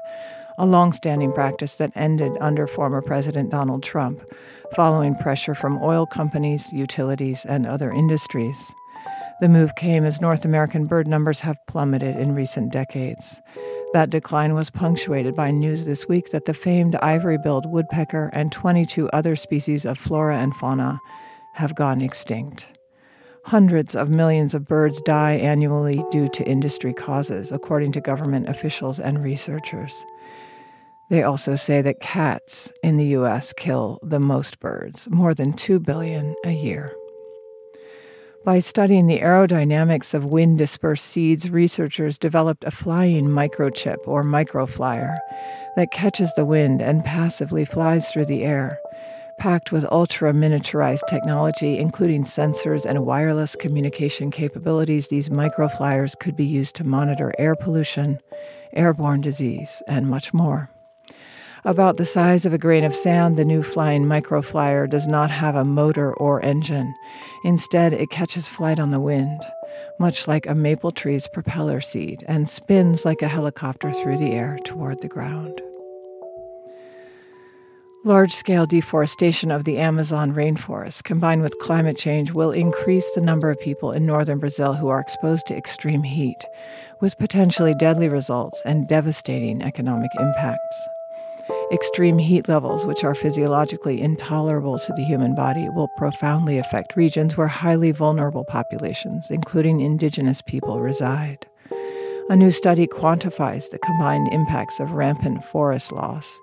a 0.58 0.66
long-standing 0.66 1.32
practice 1.32 1.76
that 1.76 1.92
ended 1.96 2.32
under 2.42 2.66
former 2.66 3.04
President 3.04 3.52
Donald 3.52 3.84
Trump, 3.84 4.24
following 4.76 5.14
pressure 5.14 5.54
from 5.54 5.78
oil 5.84 6.08
companies, 6.08 6.74
utilities, 6.74 7.46
and 7.46 7.68
other 7.68 7.92
industries. 7.92 8.74
The 9.42 9.50
move 9.50 9.76
came 9.76 10.06
as 10.06 10.22
North 10.22 10.44
American 10.44 10.86
bird 10.88 11.08
numbers 11.08 11.42
have 11.42 11.58
plummeted 11.68 12.16
in 12.16 12.34
recent 12.34 12.74
decades. 12.74 13.40
That 13.94 14.10
decline 14.10 14.54
was 14.54 14.70
punctuated 14.70 15.36
by 15.36 15.52
news 15.52 15.86
this 15.86 16.08
week 16.08 16.30
that 16.32 16.46
the 16.46 16.54
famed 16.54 16.96
ivory 16.96 17.38
billed 17.38 17.66
woodpecker 17.66 18.30
and 18.32 18.50
22 18.50 19.10
other 19.10 19.36
species 19.36 19.86
of 19.86 20.00
flora 20.00 20.38
and 20.38 20.56
fauna 20.56 21.02
have 21.56 21.76
gone 21.76 22.02
extinct. 22.02 22.68
Hundreds 23.46 23.94
of 23.94 24.10
millions 24.10 24.54
of 24.56 24.66
birds 24.66 25.02
die 25.02 25.34
annually 25.34 26.06
due 26.10 26.30
to 26.30 26.48
industry 26.48 26.94
causes, 26.94 27.52
according 27.52 27.92
to 27.92 28.00
government 28.00 28.48
officials 28.48 28.98
and 28.98 29.22
researchers. 29.22 30.06
They 31.10 31.24
also 31.24 31.56
say 31.56 31.82
that 31.82 32.00
cats 32.00 32.72
in 32.84 32.96
the 32.96 33.08
US 33.08 33.52
kill 33.52 34.00
the 34.02 34.20
most 34.20 34.62
birds, 34.62 35.10
more 35.10 35.34
than 35.34 35.52
2 35.52 35.80
billion 35.82 36.34
a 36.46 36.52
year. 36.52 36.96
By 38.44 38.60
studying 38.60 39.06
the 39.06 39.20
aerodynamics 39.20 40.16
of 40.16 40.26
wind 40.26 40.58
dispersed 40.58 41.06
seeds, 41.06 41.52
researchers 41.52 42.18
developed 42.18 42.64
a 42.64 42.72
flying 42.72 43.28
microchip 43.28 43.98
or 44.08 44.24
microflyer 44.24 45.20
that 45.76 45.92
catches 45.92 46.34
the 46.34 46.44
wind 46.44 46.82
and 46.82 47.06
passively 47.06 47.66
flies 47.66 48.10
through 48.10 48.26
the 48.26 48.44
air. 48.44 48.80
Packed 49.38 49.72
with 49.72 49.86
ultra 49.92 50.34
miniaturized 50.34 51.08
technology, 51.08 51.78
including 51.78 52.24
sensors 52.24 52.84
and 52.84 53.06
wireless 53.06 53.56
communication 53.56 54.32
capabilities, 54.32 55.10
these 55.10 55.30
microflyers 55.30 56.18
could 56.18 56.36
be 56.36 56.46
used 56.46 56.76
to 56.78 56.84
monitor 56.84 57.32
air 57.38 57.56
pollution, 57.56 58.20
airborne 58.74 59.22
disease, 59.22 59.84
and 59.88 60.08
much 60.08 60.34
more. 60.34 60.72
About 61.64 61.98
the 61.98 62.06
size 62.06 62.48
of 62.48 62.54
a 62.54 62.58
grain 62.58 62.84
of 62.84 62.96
sand, 62.96 63.38
the 63.38 63.46
new 63.46 63.62
flying 63.62 64.06
microflyer 64.06 64.88
does 64.88 65.06
not 65.06 65.30
have 65.30 65.56
a 65.56 65.64
motor 65.64 66.12
or 66.16 66.44
engine. 66.44 66.96
Instead, 67.44 67.94
it 67.94 68.10
catches 68.10 68.48
flight 68.48 68.80
on 68.80 68.90
the 68.90 69.00
wind, 69.00 69.44
much 70.00 70.28
like 70.28 70.48
a 70.48 70.56
maple 70.56 70.92
tree's 70.92 71.28
propeller 71.28 71.80
seed, 71.80 72.26
and 72.28 72.50
spins 72.50 73.06
like 73.06 73.22
a 73.22 73.28
helicopter 73.28 73.94
through 73.94 74.18
the 74.18 74.32
air 74.32 74.58
toward 74.66 75.02
the 75.02 75.08
ground. 75.08 75.62
Large 78.04 78.34
scale 78.34 78.66
deforestation 78.66 79.52
of 79.52 79.64
the 79.64 79.78
Amazon 79.78 80.34
rainforest, 80.34 81.04
combined 81.04 81.44
with 81.44 81.60
climate 81.60 81.96
change, 81.96 82.32
will 82.32 82.50
increase 82.50 83.06
the 83.14 83.22
number 83.22 83.52
of 83.52 83.60
people 83.60 83.92
in 83.92 84.08
northern 84.08 84.40
Brazil 84.40 84.74
who 84.74 84.88
are 84.88 85.00
exposed 85.00 85.46
to 85.46 85.56
extreme 85.56 86.02
heat, 86.02 86.44
with 87.00 87.20
potentially 87.20 87.76
deadly 87.76 88.10
results 88.10 88.60
and 88.66 88.88
devastating 88.88 89.62
economic 89.62 90.10
impacts. 90.20 90.88
Extreme 91.72 92.18
heat 92.18 92.50
levels, 92.50 92.86
which 92.86 93.06
are 93.06 93.16
physiologically 93.16 94.02
intolerable 94.02 94.78
to 94.78 94.94
the 94.94 95.06
human 95.06 95.34
body, 95.34 95.70
will 95.70 95.88
profoundly 95.96 96.58
affect 96.58 96.98
regions 96.98 97.38
where 97.38 97.48
highly 97.48 97.92
vulnerable 97.92 98.44
populations, 98.44 99.28
including 99.30 99.80
indigenous 99.80 100.42
people, 100.42 100.82
reside. 100.82 101.48
A 102.30 102.36
new 102.36 102.52
study 102.52 102.88
quantifies 102.88 103.70
the 103.70 103.80
combined 103.80 104.28
impacts 104.34 104.82
of 104.82 104.92
rampant 104.92 105.46
forest 105.46 105.94
loss, 105.94 106.38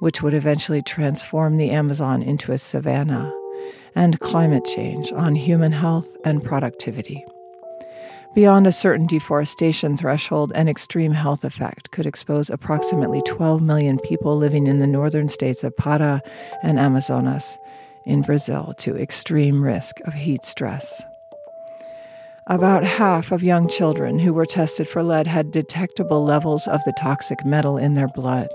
which 0.00 0.22
would 0.22 0.34
eventually 0.34 0.82
transform 0.82 1.56
the 1.56 1.70
Amazon 1.70 2.22
into 2.22 2.52
a 2.52 2.58
savanna, 2.58 3.32
and 3.94 4.20
climate 4.20 4.66
change 4.66 5.10
on 5.12 5.34
human 5.34 5.72
health 5.72 6.16
and 6.22 6.44
productivity. 6.44 7.24
Beyond 8.36 8.66
a 8.66 8.72
certain 8.72 9.06
deforestation 9.06 9.96
threshold, 9.96 10.52
an 10.54 10.68
extreme 10.68 11.12
health 11.12 11.42
effect 11.42 11.90
could 11.90 12.04
expose 12.04 12.50
approximately 12.50 13.22
12 13.22 13.62
million 13.62 13.98
people 13.98 14.36
living 14.36 14.66
in 14.66 14.78
the 14.78 14.86
northern 14.86 15.30
states 15.30 15.64
of 15.64 15.74
Pará 15.76 16.20
and 16.62 16.78
Amazonas 16.78 17.56
in 18.04 18.20
Brazil 18.20 18.74
to 18.80 18.94
extreme 18.94 19.62
risk 19.62 20.00
of 20.04 20.12
heat 20.12 20.44
stress. 20.44 21.02
About 22.46 22.84
half 22.84 23.32
of 23.32 23.42
young 23.42 23.70
children 23.70 24.18
who 24.18 24.34
were 24.34 24.44
tested 24.44 24.86
for 24.86 25.02
lead 25.02 25.26
had 25.26 25.50
detectable 25.50 26.22
levels 26.22 26.68
of 26.68 26.84
the 26.84 26.92
toxic 26.92 27.42
metal 27.42 27.78
in 27.78 27.94
their 27.94 28.08
blood. 28.08 28.50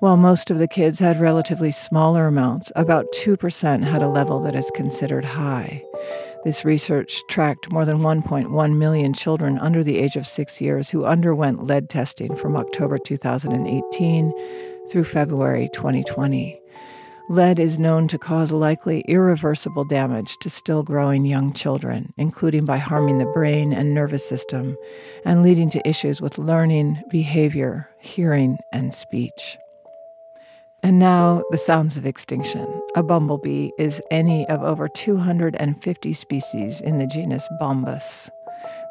While 0.00 0.18
most 0.18 0.50
of 0.50 0.58
the 0.58 0.68
kids 0.68 0.98
had 0.98 1.18
relatively 1.18 1.70
smaller 1.70 2.26
amounts, 2.26 2.70
about 2.76 3.06
2% 3.14 3.84
had 3.84 4.02
a 4.02 4.08
level 4.08 4.38
that 4.40 4.54
is 4.54 4.70
considered 4.74 5.24
high. 5.24 5.82
This 6.44 6.64
research 6.64 7.22
tracked 7.28 7.70
more 7.72 7.84
than 7.84 7.98
1.1 7.98 8.76
million 8.76 9.12
children 9.12 9.58
under 9.58 9.82
the 9.82 9.98
age 9.98 10.16
of 10.16 10.26
six 10.26 10.60
years 10.60 10.88
who 10.88 11.04
underwent 11.04 11.66
lead 11.66 11.90
testing 11.90 12.36
from 12.36 12.56
October 12.56 12.96
2018 12.96 14.32
through 14.88 15.04
February 15.04 15.68
2020. 15.72 16.60
Lead 17.28 17.58
is 17.58 17.78
known 17.78 18.08
to 18.08 18.18
cause 18.18 18.52
likely 18.52 19.00
irreversible 19.08 19.84
damage 19.84 20.38
to 20.38 20.48
still 20.48 20.82
growing 20.82 21.26
young 21.26 21.52
children, 21.52 22.14
including 22.16 22.64
by 22.64 22.78
harming 22.78 23.18
the 23.18 23.26
brain 23.26 23.72
and 23.72 23.92
nervous 23.92 24.26
system 24.26 24.76
and 25.26 25.42
leading 25.42 25.68
to 25.68 25.86
issues 25.86 26.22
with 26.22 26.38
learning, 26.38 27.02
behavior, 27.10 27.90
hearing, 27.98 28.56
and 28.72 28.94
speech. 28.94 29.58
And 30.82 30.98
now, 31.00 31.42
the 31.50 31.58
sounds 31.58 31.96
of 31.96 32.06
extinction. 32.06 32.66
A 32.94 33.02
bumblebee 33.02 33.70
is 33.78 34.00
any 34.10 34.48
of 34.48 34.62
over 34.62 34.88
250 34.88 36.12
species 36.12 36.80
in 36.80 36.98
the 36.98 37.06
genus 37.06 37.48
Bombus. 37.58 38.30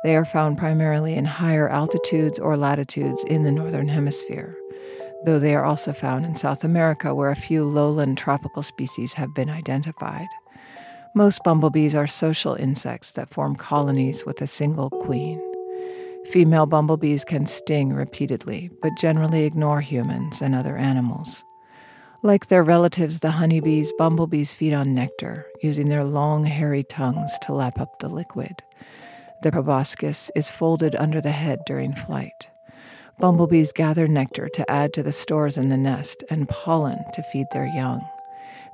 They 0.04 0.16
are 0.16 0.26
found 0.26 0.58
primarily 0.58 1.16
in 1.16 1.26
higher 1.26 1.70
altitudes 1.70 2.40
or 2.40 2.58
latitudes 2.58 3.24
in 3.28 3.44
the 3.44 3.52
northern 3.52 3.88
hemisphere, 3.88 4.56
though 5.24 5.40
they 5.40 5.56
are 5.56 5.64
also 5.64 5.94
found 5.94 6.26
in 6.26 6.36
South 6.36 6.64
America, 6.64 7.16
where 7.16 7.32
a 7.32 7.36
few 7.36 7.64
lowland 7.64 8.18
tropical 8.18 8.64
species 8.64 9.14
have 9.14 9.34
been 9.34 9.50
identified. 9.50 10.28
Most 11.16 11.42
bumblebees 11.44 11.96
are 11.96 12.06
social 12.06 12.54
insects 12.56 13.12
that 13.14 13.30
form 13.30 13.56
colonies 13.56 14.26
with 14.26 14.42
a 14.42 14.48
single 14.48 14.90
queen. 14.90 15.42
Female 16.32 16.66
bumblebees 16.66 17.24
can 17.24 17.48
sting 17.48 17.94
repeatedly, 17.94 18.70
but 18.82 18.98
generally 18.98 19.46
ignore 19.46 19.80
humans 19.80 20.42
and 20.42 20.54
other 20.54 20.76
animals. 20.76 21.44
Like 22.24 22.48
their 22.48 22.64
relatives, 22.64 23.20
the 23.20 23.32
honeybees, 23.32 23.94
bumblebees 23.98 24.52
feed 24.52 24.74
on 24.74 24.96
nectar, 24.96 25.46
using 25.62 25.88
their 25.88 26.04
long, 26.04 26.46
hairy 26.46 26.84
tongues 26.84 27.32
to 27.44 27.54
lap 27.54 27.80
up 27.80 28.00
the 28.00 28.10
liquid. 28.10 28.64
Their 29.44 29.52
proboscis 29.52 30.32
is 30.36 30.50
folded 30.50 30.96
under 30.96 31.22
the 31.22 31.32
head 31.32 31.60
during 31.68 31.94
flight. 31.94 32.48
Bumblebees 33.20 33.72
gather 33.72 34.08
nectar 34.08 34.50
to 34.50 34.70
add 34.70 34.94
to 34.94 35.04
the 35.04 35.12
stores 35.12 35.58
in 35.60 35.70
the 35.70 35.78
nest 35.78 36.24
and 36.30 36.50
pollen 36.50 37.00
to 37.14 37.22
feed 37.22 37.46
their 37.52 37.68
young. 37.68 38.02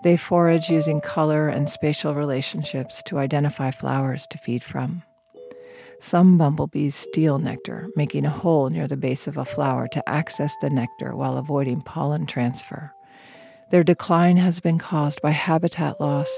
They 0.03 0.15
forage 0.15 0.69
using 0.69 1.01
color 1.01 1.49
and 1.49 1.69
spatial 1.69 2.15
relationships 2.15 3.03
to 3.08 3.19
identify 3.19 3.71
flowers 3.71 4.25
to 4.27 4.38
feed 4.38 4.63
from. 4.63 5.03
Some 5.99 6.38
bumblebees 6.38 6.95
steal 6.95 7.39
nectar, 7.39 7.88
making 7.95 8.25
a 8.25 8.29
hole 8.29 8.69
near 8.69 8.88
the 8.88 8.97
base 8.97 9.27
of 9.27 9.36
a 9.36 9.45
flower 9.45 9.88
to 9.89 10.10
access 10.10 10.53
the 10.62 10.69
nectar 10.69 11.15
while 11.15 11.38
avoiding 11.38 11.82
pollen 11.82 12.25
transfer. 12.25 12.93
Their 13.73 13.83
decline 13.83 14.38
has 14.38 14.59
been 14.59 14.77
caused 14.77 15.19
by 15.23 15.31
habitat 15.31 15.99
loss, 15.99 16.29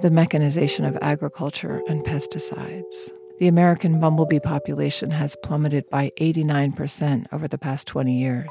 the 0.00 0.12
mechanization 0.12 0.84
of 0.84 0.96
agriculture, 1.02 1.82
and 1.88 2.04
pesticides. 2.04 3.10
The 3.40 3.48
American 3.48 3.98
bumblebee 3.98 4.38
population 4.38 5.10
has 5.10 5.34
plummeted 5.42 5.90
by 5.90 6.12
89% 6.20 7.26
over 7.32 7.48
the 7.48 7.58
past 7.58 7.88
20 7.88 8.16
years, 8.16 8.48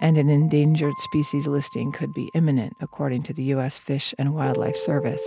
and 0.00 0.16
an 0.16 0.28
endangered 0.28 0.98
species 0.98 1.46
listing 1.46 1.92
could 1.92 2.12
be 2.12 2.28
imminent, 2.34 2.72
according 2.80 3.22
to 3.22 3.32
the 3.32 3.44
U.S. 3.54 3.78
Fish 3.78 4.12
and 4.18 4.34
Wildlife 4.34 4.74
Service. 4.74 5.22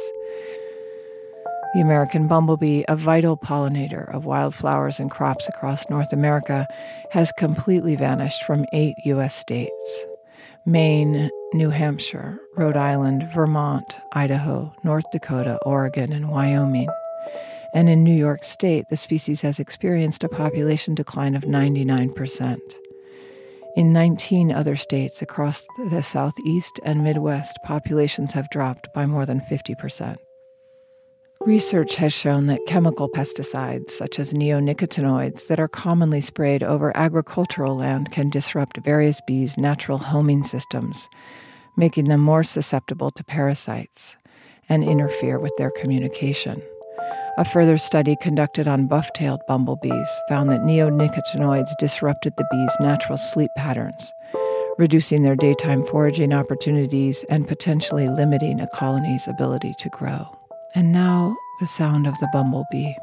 The 1.74 1.80
American 1.80 2.28
bumblebee, 2.28 2.84
a 2.90 2.98
vital 2.98 3.38
pollinator 3.38 4.14
of 4.14 4.26
wildflowers 4.26 5.00
and 5.00 5.10
crops 5.10 5.48
across 5.48 5.90
North 5.90 6.12
America, 6.12 6.68
has 7.12 7.32
completely 7.38 7.96
vanished 7.96 8.44
from 8.44 8.66
eight 8.74 8.96
U.S. 9.06 9.34
states. 9.34 10.06
Maine, 10.66 11.30
New 11.54 11.72
Hampshire, 11.72 12.40
Rhode 12.56 12.78
Island, 12.78 13.28
Vermont, 13.34 13.96
Idaho, 14.14 14.72
North 14.84 15.06
Dakota, 15.12 15.58
Oregon, 15.66 16.14
and 16.14 16.30
Wyoming. 16.30 16.88
And 17.74 17.90
in 17.90 18.04
New 18.04 18.14
York 18.14 18.44
State, 18.44 18.86
the 18.90 18.98
species 18.98 19.42
has 19.42 19.60
experienced 19.60 20.24
a 20.24 20.30
population 20.30 20.94
decline 20.94 21.36
of 21.36 21.44
99%. 21.44 22.60
In 23.76 23.94
19 23.94 24.52
other 24.52 24.76
states 24.76 25.22
across 25.22 25.66
the 25.90 26.04
Southeast 26.04 26.80
and 26.84 27.04
Midwest, 27.04 27.58
populations 27.64 28.34
have 28.34 28.50
dropped 28.50 28.94
by 28.94 29.08
more 29.08 29.26
than 29.26 29.42
50%. 29.42 30.18
Research 31.46 31.96
has 31.96 32.14
shown 32.14 32.46
that 32.48 32.68
chemical 32.68 33.10
pesticides, 33.10 33.90
such 33.90 34.20
as 34.20 34.32
neonicotinoids, 34.32 35.48
that 35.48 35.60
are 35.60 35.68
commonly 35.68 36.22
sprayed 36.22 36.62
over 36.62 36.96
agricultural 36.96 37.76
land 37.76 38.12
can 38.12 38.30
disrupt 38.30 38.78
various 38.78 39.20
bees' 39.26 39.58
natural 39.58 39.98
homing 39.98 40.44
systems, 40.44 41.10
making 41.76 42.06
them 42.06 42.22
more 42.22 42.44
susceptible 42.44 43.10
to 43.10 43.24
parasites 43.24 44.16
and 44.70 44.84
interfere 44.84 45.40
with 45.40 45.52
their 45.58 45.72
communication. 45.72 46.62
A 47.40 47.46
further 47.46 47.80
study 47.80 48.16
conducted 48.22 48.68
on 48.68 48.88
buff 48.88 49.12
tailed 49.14 49.42
bumblebees 49.48 50.10
found 50.30 50.52
that 50.52 50.62
neonicotinoids 50.62 51.72
disrupted 51.80 52.34
the 52.38 52.46
bees' 52.52 52.78
natural 52.80 53.18
sleep 53.18 53.50
patterns, 53.58 54.12
reducing 54.78 55.24
their 55.24 55.36
daytime 55.36 55.88
foraging 55.88 56.34
opportunities 56.34 57.26
and 57.30 57.48
potentially 57.48 58.08
limiting 58.08 58.62
a 58.62 58.68
colony's 58.68 59.28
ability 59.28 59.74
to 59.80 59.90
grow. 59.90 60.38
And 60.74 60.94
now 60.94 61.36
the 61.60 61.68
sound 61.68 62.08
of 62.08 62.18
the 62.20 62.30
bumblebee. 62.32 62.94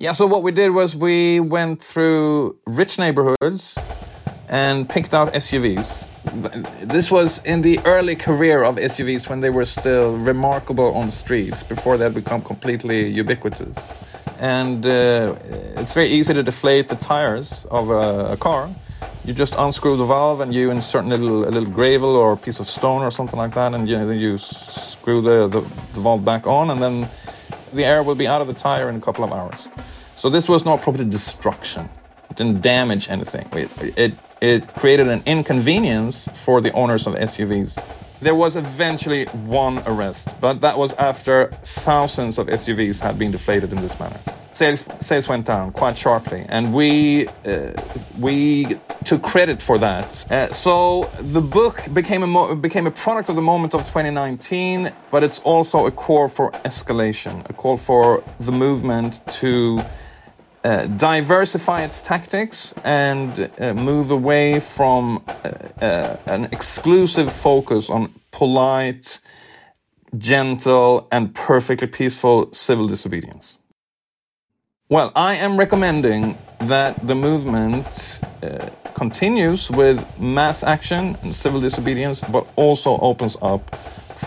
Yeah, 0.00 0.12
so 0.12 0.24
what 0.26 0.42
we 0.42 0.50
did 0.50 0.70
was 0.70 0.96
we 0.96 1.40
went 1.40 1.82
through 1.82 2.56
rich 2.66 2.98
neighborhoods 2.98 3.76
and 4.48 4.88
picked 4.88 5.12
out 5.12 5.34
SUVs. 5.34 6.08
This 6.80 7.10
was 7.10 7.44
in 7.44 7.60
the 7.60 7.80
early 7.80 8.16
career 8.16 8.62
of 8.62 8.76
SUVs 8.76 9.28
when 9.28 9.40
they 9.40 9.50
were 9.50 9.66
still 9.66 10.16
remarkable 10.16 10.94
on 10.94 11.10
streets 11.10 11.62
before 11.62 11.98
they 11.98 12.04
had 12.04 12.14
become 12.14 12.40
completely 12.40 13.10
ubiquitous. 13.10 13.76
And 14.38 14.86
uh, 14.86 15.36
it's 15.76 15.92
very 15.92 16.08
easy 16.08 16.32
to 16.32 16.42
deflate 16.42 16.88
the 16.88 16.96
tires 16.96 17.66
of 17.70 17.90
a, 17.90 18.32
a, 18.32 18.36
car. 18.38 18.70
You 19.26 19.34
just 19.34 19.54
unscrew 19.54 19.98
the 19.98 20.06
valve 20.06 20.40
and 20.40 20.54
you 20.54 20.70
insert 20.70 21.04
a 21.04 21.08
little, 21.08 21.46
a 21.46 21.50
little 21.50 21.68
gravel 21.68 22.16
or 22.16 22.32
a 22.32 22.38
piece 22.38 22.58
of 22.58 22.68
stone 22.68 23.02
or 23.02 23.10
something 23.10 23.38
like 23.38 23.52
that, 23.52 23.74
and 23.74 23.86
you, 23.86 23.96
then 23.96 24.18
you 24.18 24.38
screw 24.38 25.20
the, 25.20 25.46
the, 25.46 25.60
the 25.92 26.00
valve 26.00 26.24
back 26.24 26.46
on, 26.46 26.70
and 26.70 26.80
then 26.80 27.10
the 27.74 27.84
air 27.84 28.02
will 28.02 28.14
be 28.14 28.26
out 28.26 28.40
of 28.40 28.46
the 28.46 28.54
tire 28.54 28.88
in 28.88 28.96
a 28.96 29.00
couple 29.00 29.24
of 29.24 29.30
hours. 29.30 29.69
So 30.20 30.28
this 30.28 30.50
was 30.50 30.66
not 30.66 30.82
property 30.82 31.06
destruction. 31.06 31.88
It 32.28 32.36
didn't 32.36 32.60
damage 32.60 33.08
anything. 33.08 33.48
It, 33.52 33.70
it, 33.96 34.14
it 34.42 34.68
created 34.74 35.08
an 35.08 35.22
inconvenience 35.24 36.28
for 36.44 36.60
the 36.60 36.70
owners 36.72 37.06
of 37.06 37.14
SUVs. 37.14 37.82
There 38.20 38.34
was 38.34 38.54
eventually 38.54 39.24
one 39.24 39.78
arrest, 39.86 40.38
but 40.38 40.60
that 40.60 40.76
was 40.76 40.92
after 40.98 41.46
thousands 41.64 42.36
of 42.36 42.48
SUVs 42.48 42.98
had 42.98 43.18
been 43.18 43.30
deflated 43.30 43.72
in 43.72 43.80
this 43.80 43.98
manner. 43.98 44.20
Sales, 44.52 44.84
sales 45.00 45.26
went 45.26 45.46
down 45.46 45.72
quite 45.72 45.96
sharply, 45.96 46.44
and 46.50 46.74
we 46.74 47.26
uh, 47.46 47.72
we 48.18 48.76
took 49.06 49.22
credit 49.22 49.62
for 49.62 49.78
that. 49.78 50.30
Uh, 50.30 50.52
so 50.52 51.10
the 51.20 51.40
book 51.40 51.82
became 51.94 52.22
a 52.22 52.54
became 52.54 52.86
a 52.86 52.90
product 52.90 53.30
of 53.30 53.36
the 53.36 53.42
moment 53.42 53.72
of 53.72 53.80
2019, 53.82 54.92
but 55.10 55.24
it's 55.24 55.38
also 55.38 55.86
a 55.86 55.90
call 55.90 56.28
for 56.28 56.50
escalation, 56.66 57.48
a 57.48 57.54
call 57.54 57.78
for 57.78 58.22
the 58.38 58.52
movement 58.52 59.22
to 59.28 59.80
uh, 60.62 60.86
diversify 60.86 61.82
its 61.82 62.02
tactics 62.02 62.74
and 62.84 63.50
uh, 63.58 63.74
move 63.74 64.10
away 64.10 64.60
from 64.60 65.22
uh, 65.26 65.48
uh, 65.80 66.16
an 66.26 66.44
exclusive 66.52 67.32
focus 67.32 67.88
on 67.88 68.12
polite, 68.30 69.20
gentle, 70.18 71.08
and 71.10 71.34
perfectly 71.34 71.86
peaceful 71.86 72.52
civil 72.52 72.86
disobedience. 72.86 73.58
Well, 74.88 75.12
I 75.14 75.36
am 75.36 75.56
recommending 75.56 76.36
that 76.58 77.06
the 77.06 77.14
movement 77.14 78.20
uh, 78.42 78.68
continues 78.94 79.70
with 79.70 80.04
mass 80.18 80.62
action 80.62 81.16
and 81.22 81.34
civil 81.34 81.60
disobedience, 81.60 82.20
but 82.22 82.46
also 82.56 82.98
opens 82.98 83.36
up 83.40 83.74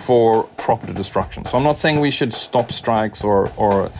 for 0.05 0.43
property 0.57 0.93
destruction. 0.93 1.45
So 1.45 1.57
I'm 1.57 1.63
not 1.63 1.77
saying 1.77 1.99
we 1.99 2.11
should 2.11 2.33
stop 2.33 2.71
strikes 2.71 3.23
or, 3.23 3.51
or 3.57 3.91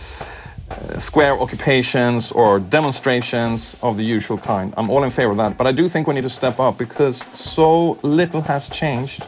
square 0.99 1.39
occupations 1.39 2.31
or 2.31 2.59
demonstrations 2.59 3.77
of 3.81 3.97
the 3.97 4.03
usual 4.03 4.37
kind. 4.37 4.73
I'm 4.77 4.89
all 4.89 5.03
in 5.03 5.11
favor 5.11 5.31
of 5.31 5.37
that, 5.37 5.57
but 5.57 5.67
I 5.67 5.71
do 5.71 5.89
think 5.89 6.07
we 6.07 6.13
need 6.13 6.23
to 6.23 6.29
step 6.29 6.59
up 6.59 6.77
because 6.77 7.17
so 7.33 7.99
little 8.01 8.41
has 8.41 8.69
changed 8.69 9.25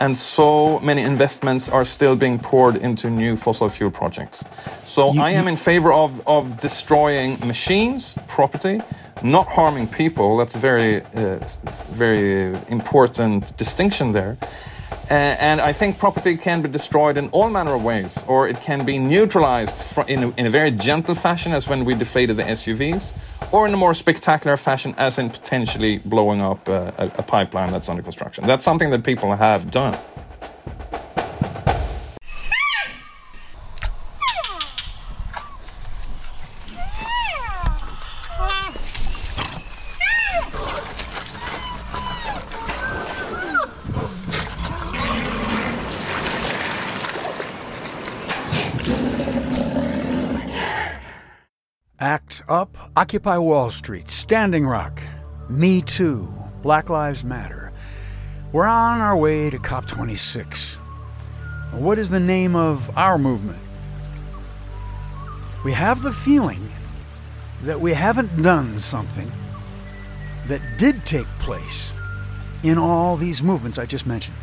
and 0.00 0.16
so 0.16 0.80
many 0.80 1.02
investments 1.02 1.68
are 1.68 1.84
still 1.84 2.16
being 2.16 2.38
poured 2.38 2.76
into 2.76 3.08
new 3.08 3.36
fossil 3.36 3.68
fuel 3.68 3.90
projects. 3.90 4.44
So 4.84 5.12
you, 5.12 5.20
I 5.20 5.30
am 5.30 5.48
in 5.48 5.56
favor 5.56 5.92
of, 5.92 6.26
of 6.26 6.60
destroying 6.60 7.38
machines, 7.46 8.14
property, 8.26 8.80
not 9.22 9.46
harming 9.48 9.88
people. 9.88 10.36
That's 10.36 10.56
a 10.56 10.58
very, 10.58 11.02
uh, 11.14 11.38
very 11.92 12.54
important 12.68 13.56
distinction 13.56 14.12
there. 14.12 14.36
Uh, 15.10 15.14
and 15.14 15.60
I 15.60 15.72
think 15.72 15.98
property 15.98 16.36
can 16.36 16.62
be 16.62 16.68
destroyed 16.68 17.16
in 17.16 17.28
all 17.28 17.50
manner 17.50 17.74
of 17.74 17.84
ways, 17.84 18.24
or 18.26 18.48
it 18.48 18.60
can 18.62 18.84
be 18.84 18.98
neutralized 18.98 19.86
in 20.08 20.24
a, 20.24 20.30
in 20.36 20.46
a 20.46 20.50
very 20.50 20.70
gentle 20.70 21.14
fashion, 21.14 21.52
as 21.52 21.68
when 21.68 21.84
we 21.84 21.94
deflated 21.94 22.36
the 22.36 22.42
SUVs, 22.44 23.12
or 23.52 23.66
in 23.66 23.74
a 23.74 23.76
more 23.76 23.94
spectacular 23.94 24.56
fashion, 24.56 24.94
as 24.96 25.18
in 25.18 25.28
potentially 25.30 25.98
blowing 25.98 26.40
up 26.40 26.68
uh, 26.68 26.90
a, 26.96 27.06
a 27.18 27.22
pipeline 27.22 27.70
that's 27.70 27.88
under 27.88 28.02
construction. 28.02 28.46
That's 28.46 28.64
something 28.64 28.90
that 28.90 29.04
people 29.04 29.36
have 29.36 29.70
done. 29.70 29.98
Act 52.00 52.33
Up, 52.48 52.76
Occupy 52.96 53.38
Wall 53.38 53.70
Street, 53.70 54.10
Standing 54.10 54.66
Rock, 54.66 55.00
Me 55.48 55.80
Too, 55.80 56.28
Black 56.62 56.90
Lives 56.90 57.24
Matter. 57.24 57.72
We're 58.52 58.66
on 58.66 59.00
our 59.00 59.16
way 59.16 59.48
to 59.48 59.58
COP26. 59.58 60.76
What 61.72 61.98
is 61.98 62.10
the 62.10 62.20
name 62.20 62.54
of 62.54 62.96
our 62.98 63.16
movement? 63.18 63.58
We 65.64 65.72
have 65.72 66.02
the 66.02 66.12
feeling 66.12 66.68
that 67.62 67.80
we 67.80 67.94
haven't 67.94 68.42
done 68.42 68.78
something 68.78 69.30
that 70.46 70.60
did 70.78 71.06
take 71.06 71.26
place 71.38 71.92
in 72.62 72.76
all 72.76 73.16
these 73.16 73.42
movements 73.42 73.78
I 73.78 73.86
just 73.86 74.06
mentioned. 74.06 74.36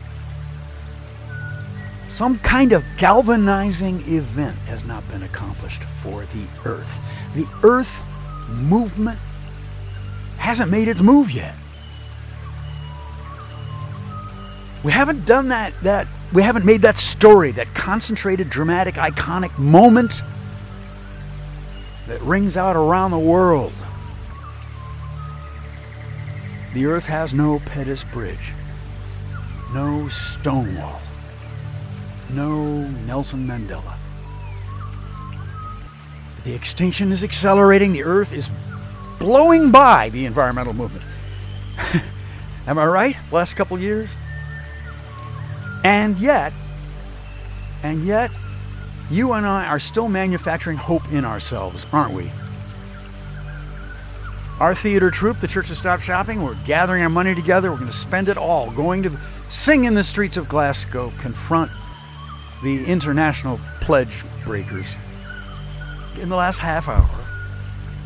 Some 2.11 2.39
kind 2.39 2.73
of 2.73 2.83
galvanizing 2.97 4.01
event 4.01 4.57
has 4.67 4.83
not 4.83 5.07
been 5.09 5.23
accomplished 5.23 5.81
for 5.81 6.25
the 6.25 6.45
Earth. 6.65 6.99
The 7.35 7.47
Earth 7.63 8.03
movement 8.49 9.17
hasn't 10.35 10.69
made 10.69 10.89
its 10.89 10.99
move 10.99 11.31
yet. 11.31 11.55
We 14.83 14.91
haven't 14.91 15.25
done 15.25 15.47
that, 15.47 15.71
that 15.83 16.05
we 16.33 16.43
haven't 16.43 16.65
made 16.65 16.81
that 16.81 16.97
story, 16.97 17.51
that 17.51 17.73
concentrated, 17.73 18.49
dramatic, 18.49 18.95
iconic 18.95 19.57
moment 19.57 20.21
that 22.07 22.19
rings 22.23 22.57
out 22.57 22.75
around 22.75 23.11
the 23.11 23.19
world. 23.19 23.71
The 26.73 26.87
earth 26.87 27.05
has 27.05 27.33
no 27.33 27.59
Pettus 27.59 28.03
Bridge, 28.03 28.51
no 29.73 30.09
Stonewall 30.09 30.99
no 32.33 32.87
Nelson 33.05 33.47
Mandela. 33.47 33.95
The 36.43 36.53
extinction 36.53 37.11
is 37.11 37.23
accelerating. 37.23 37.93
The 37.93 38.03
Earth 38.03 38.33
is 38.33 38.49
blowing 39.19 39.71
by 39.71 40.09
the 40.09 40.25
environmental 40.25 40.73
movement. 40.73 41.05
Am 42.67 42.77
I 42.77 42.85
right? 42.85 43.17
Last 43.31 43.53
couple 43.53 43.77
years? 43.79 44.09
And 45.83 46.17
yet, 46.17 46.53
and 47.83 48.05
yet, 48.05 48.31
you 49.09 49.33
and 49.33 49.45
I 49.45 49.67
are 49.67 49.79
still 49.79 50.07
manufacturing 50.07 50.77
hope 50.77 51.11
in 51.11 51.25
ourselves, 51.25 51.85
aren't 51.91 52.13
we? 52.13 52.31
Our 54.59 54.75
theater 54.75 55.09
troupe, 55.09 55.39
the 55.39 55.47
Church 55.47 55.71
of 55.71 55.77
Stop 55.77 56.01
Shopping, 56.01 56.43
we're 56.43 56.55
gathering 56.65 57.01
our 57.01 57.09
money 57.09 57.33
together. 57.33 57.71
We're 57.71 57.77
going 57.77 57.89
to 57.89 57.97
spend 57.97 58.29
it 58.29 58.37
all 58.37 58.69
going 58.71 59.01
to 59.03 59.17
sing 59.49 59.85
in 59.85 59.95
the 59.95 60.03
streets 60.03 60.37
of 60.37 60.47
Glasgow, 60.47 61.11
confront 61.19 61.71
the 62.63 62.85
international 62.85 63.59
pledge 63.79 64.23
breakers. 64.43 64.95
In 66.19 66.29
the 66.29 66.35
last 66.35 66.59
half 66.59 66.87
hour, 66.87 67.09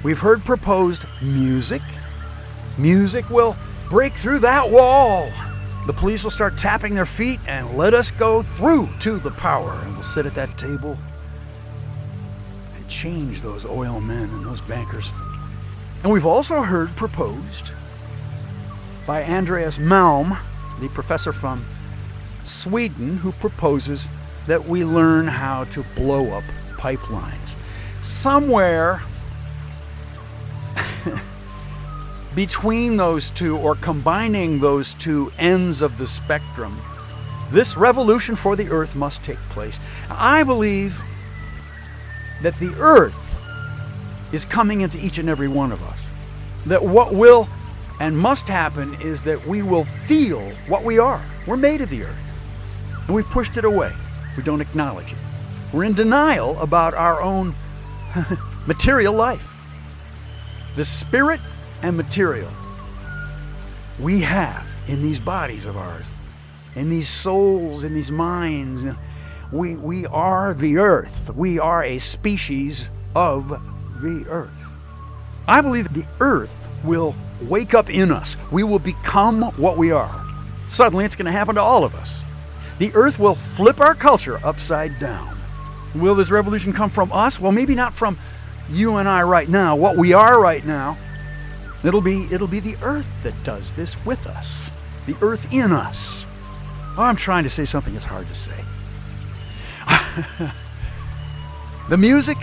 we've 0.03 0.19
heard 0.19 0.43
proposed 0.45 1.05
music. 1.21 1.81
Music 2.77 3.29
will 3.29 3.55
break 3.89 4.13
through 4.13 4.39
that 4.39 4.69
wall. 4.69 5.29
The 5.87 5.93
police 5.93 6.23
will 6.23 6.31
start 6.31 6.57
tapping 6.57 6.95
their 6.95 7.05
feet 7.05 7.39
and 7.47 7.77
let 7.77 7.93
us 7.93 8.11
go 8.11 8.41
through 8.41 8.89
to 9.01 9.19
the 9.19 9.31
power. 9.31 9.79
And 9.83 9.93
we'll 9.93 10.03
sit 10.03 10.25
at 10.25 10.33
that 10.35 10.57
table 10.57 10.97
and 12.75 12.87
change 12.87 13.41
those 13.41 13.65
oil 13.65 13.99
men 13.99 14.29
and 14.29 14.45
those 14.45 14.61
bankers. 14.61 15.11
And 16.03 16.11
we've 16.11 16.25
also 16.25 16.61
heard 16.61 16.95
proposed 16.95 17.71
by 19.05 19.23
Andreas 19.23 19.77
Malm, 19.77 20.37
the 20.79 20.89
professor 20.89 21.31
from 21.31 21.65
Sweden, 22.43 23.17
who 23.17 23.31
proposes 23.33 24.07
that 24.47 24.65
we 24.65 24.83
learn 24.83 25.27
how 25.27 25.63
to 25.65 25.83
blow 25.95 26.31
up 26.31 26.43
pipelines. 26.77 27.55
Somewhere 28.01 29.01
between 32.35 32.97
those 32.97 33.29
two, 33.31 33.57
or 33.57 33.75
combining 33.75 34.59
those 34.59 34.93
two 34.95 35.31
ends 35.39 35.81
of 35.81 35.97
the 35.97 36.05
spectrum, 36.05 36.79
this 37.51 37.77
revolution 37.77 38.35
for 38.35 38.55
the 38.55 38.69
earth 38.69 38.95
must 38.95 39.23
take 39.23 39.39
place. 39.49 39.79
I 40.09 40.43
believe 40.43 41.01
that 42.41 42.57
the 42.59 42.73
earth 42.79 43.35
is 44.31 44.45
coming 44.45 44.81
into 44.81 45.03
each 45.03 45.17
and 45.17 45.29
every 45.29 45.47
one 45.47 45.71
of 45.71 45.81
us. 45.83 45.99
That 46.65 46.83
what 46.83 47.13
will 47.13 47.47
and 47.99 48.17
must 48.17 48.47
happen 48.47 48.95
is 49.01 49.23
that 49.23 49.45
we 49.47 49.61
will 49.61 49.85
feel 49.85 50.41
what 50.67 50.83
we 50.83 50.99
are. 50.99 51.23
We're 51.47 51.57
made 51.57 51.81
of 51.81 51.89
the 51.89 52.03
earth, 52.03 52.35
and 53.07 53.15
we've 53.15 53.29
pushed 53.29 53.57
it 53.57 53.65
away. 53.65 53.93
We 54.37 54.43
don't 54.43 54.61
acknowledge 54.61 55.11
it. 55.11 55.17
We're 55.73 55.85
in 55.85 55.93
denial 55.93 56.59
about 56.59 56.93
our 56.93 57.21
own 57.21 57.55
material 58.67 59.13
life. 59.13 59.51
The 60.75 60.85
spirit 60.85 61.39
and 61.81 61.95
material 61.95 62.51
we 63.99 64.21
have 64.21 64.67
in 64.87 65.01
these 65.01 65.19
bodies 65.19 65.65
of 65.65 65.77
ours, 65.77 66.03
in 66.75 66.89
these 66.89 67.07
souls, 67.07 67.83
in 67.83 67.93
these 67.93 68.11
minds. 68.11 68.85
We, 69.51 69.75
we 69.75 70.05
are 70.07 70.53
the 70.53 70.77
earth. 70.77 71.33
We 71.35 71.59
are 71.59 71.83
a 71.83 71.97
species 71.97 72.89
of 73.15 73.49
the 74.01 74.25
earth. 74.29 74.73
I 75.47 75.61
believe 75.61 75.93
the 75.93 76.05
earth 76.19 76.67
will 76.83 77.15
wake 77.43 77.73
up 77.73 77.89
in 77.89 78.11
us. 78.11 78.35
We 78.51 78.63
will 78.63 78.79
become 78.79 79.43
what 79.57 79.77
we 79.77 79.91
are. 79.91 80.25
Suddenly, 80.67 81.05
it's 81.05 81.15
going 81.15 81.27
to 81.27 81.31
happen 81.31 81.55
to 81.55 81.61
all 81.61 81.83
of 81.83 81.95
us. 81.95 82.21
The 82.79 82.93
earth 82.93 83.19
will 83.19 83.35
flip 83.35 83.79
our 83.79 83.95
culture 83.95 84.39
upside 84.43 84.99
down. 84.99 85.37
Will 85.93 86.15
this 86.15 86.31
revolution 86.31 86.73
come 86.73 86.89
from 86.89 87.11
us? 87.11 87.39
Well, 87.39 87.51
maybe 87.51 87.75
not 87.75 87.93
from 87.93 88.17
you 88.69 88.97
and 88.97 89.07
I 89.07 89.21
right 89.23 89.47
now, 89.47 89.75
what 89.75 89.95
we 89.95 90.13
are 90.13 90.39
right 90.39 90.65
now. 90.65 90.97
It'll 91.83 92.01
be 92.01 92.27
it'll 92.31 92.47
be 92.47 92.59
the 92.59 92.75
earth 92.81 93.07
that 93.23 93.35
does 93.43 93.73
this 93.73 93.95
with 94.05 94.25
us. 94.27 94.69
The 95.05 95.15
earth 95.21 95.53
in 95.53 95.71
us. 95.71 96.25
Oh, 96.97 97.03
I'm 97.03 97.15
trying 97.15 97.43
to 97.43 97.49
say 97.49 97.63
something 97.65 97.93
that's 97.93 98.05
hard 98.05 98.27
to 98.27 98.35
say. 98.35 98.63
the 101.89 101.97
music, 101.97 102.37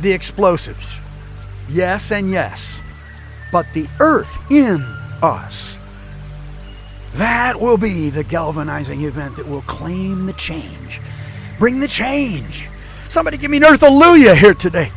the 0.00 0.12
explosives. 0.12 0.98
Yes 1.68 2.12
and 2.12 2.30
yes. 2.30 2.80
But 3.50 3.66
the 3.72 3.88
earth 4.00 4.38
in 4.50 4.82
us. 5.22 5.78
That 7.14 7.60
will 7.60 7.76
be 7.76 8.08
the 8.10 8.24
galvanizing 8.24 9.02
event 9.02 9.36
that 9.36 9.46
will 9.46 9.62
claim 9.62 10.26
the 10.26 10.32
change. 10.34 11.00
Bring 11.58 11.80
the 11.80 11.88
change. 11.88 12.66
Somebody 13.08 13.36
give 13.36 13.50
me 13.50 13.58
an 13.58 13.64
earth 13.64 13.82
hallelujah 13.82 14.34
here 14.34 14.54
today. 14.54 14.90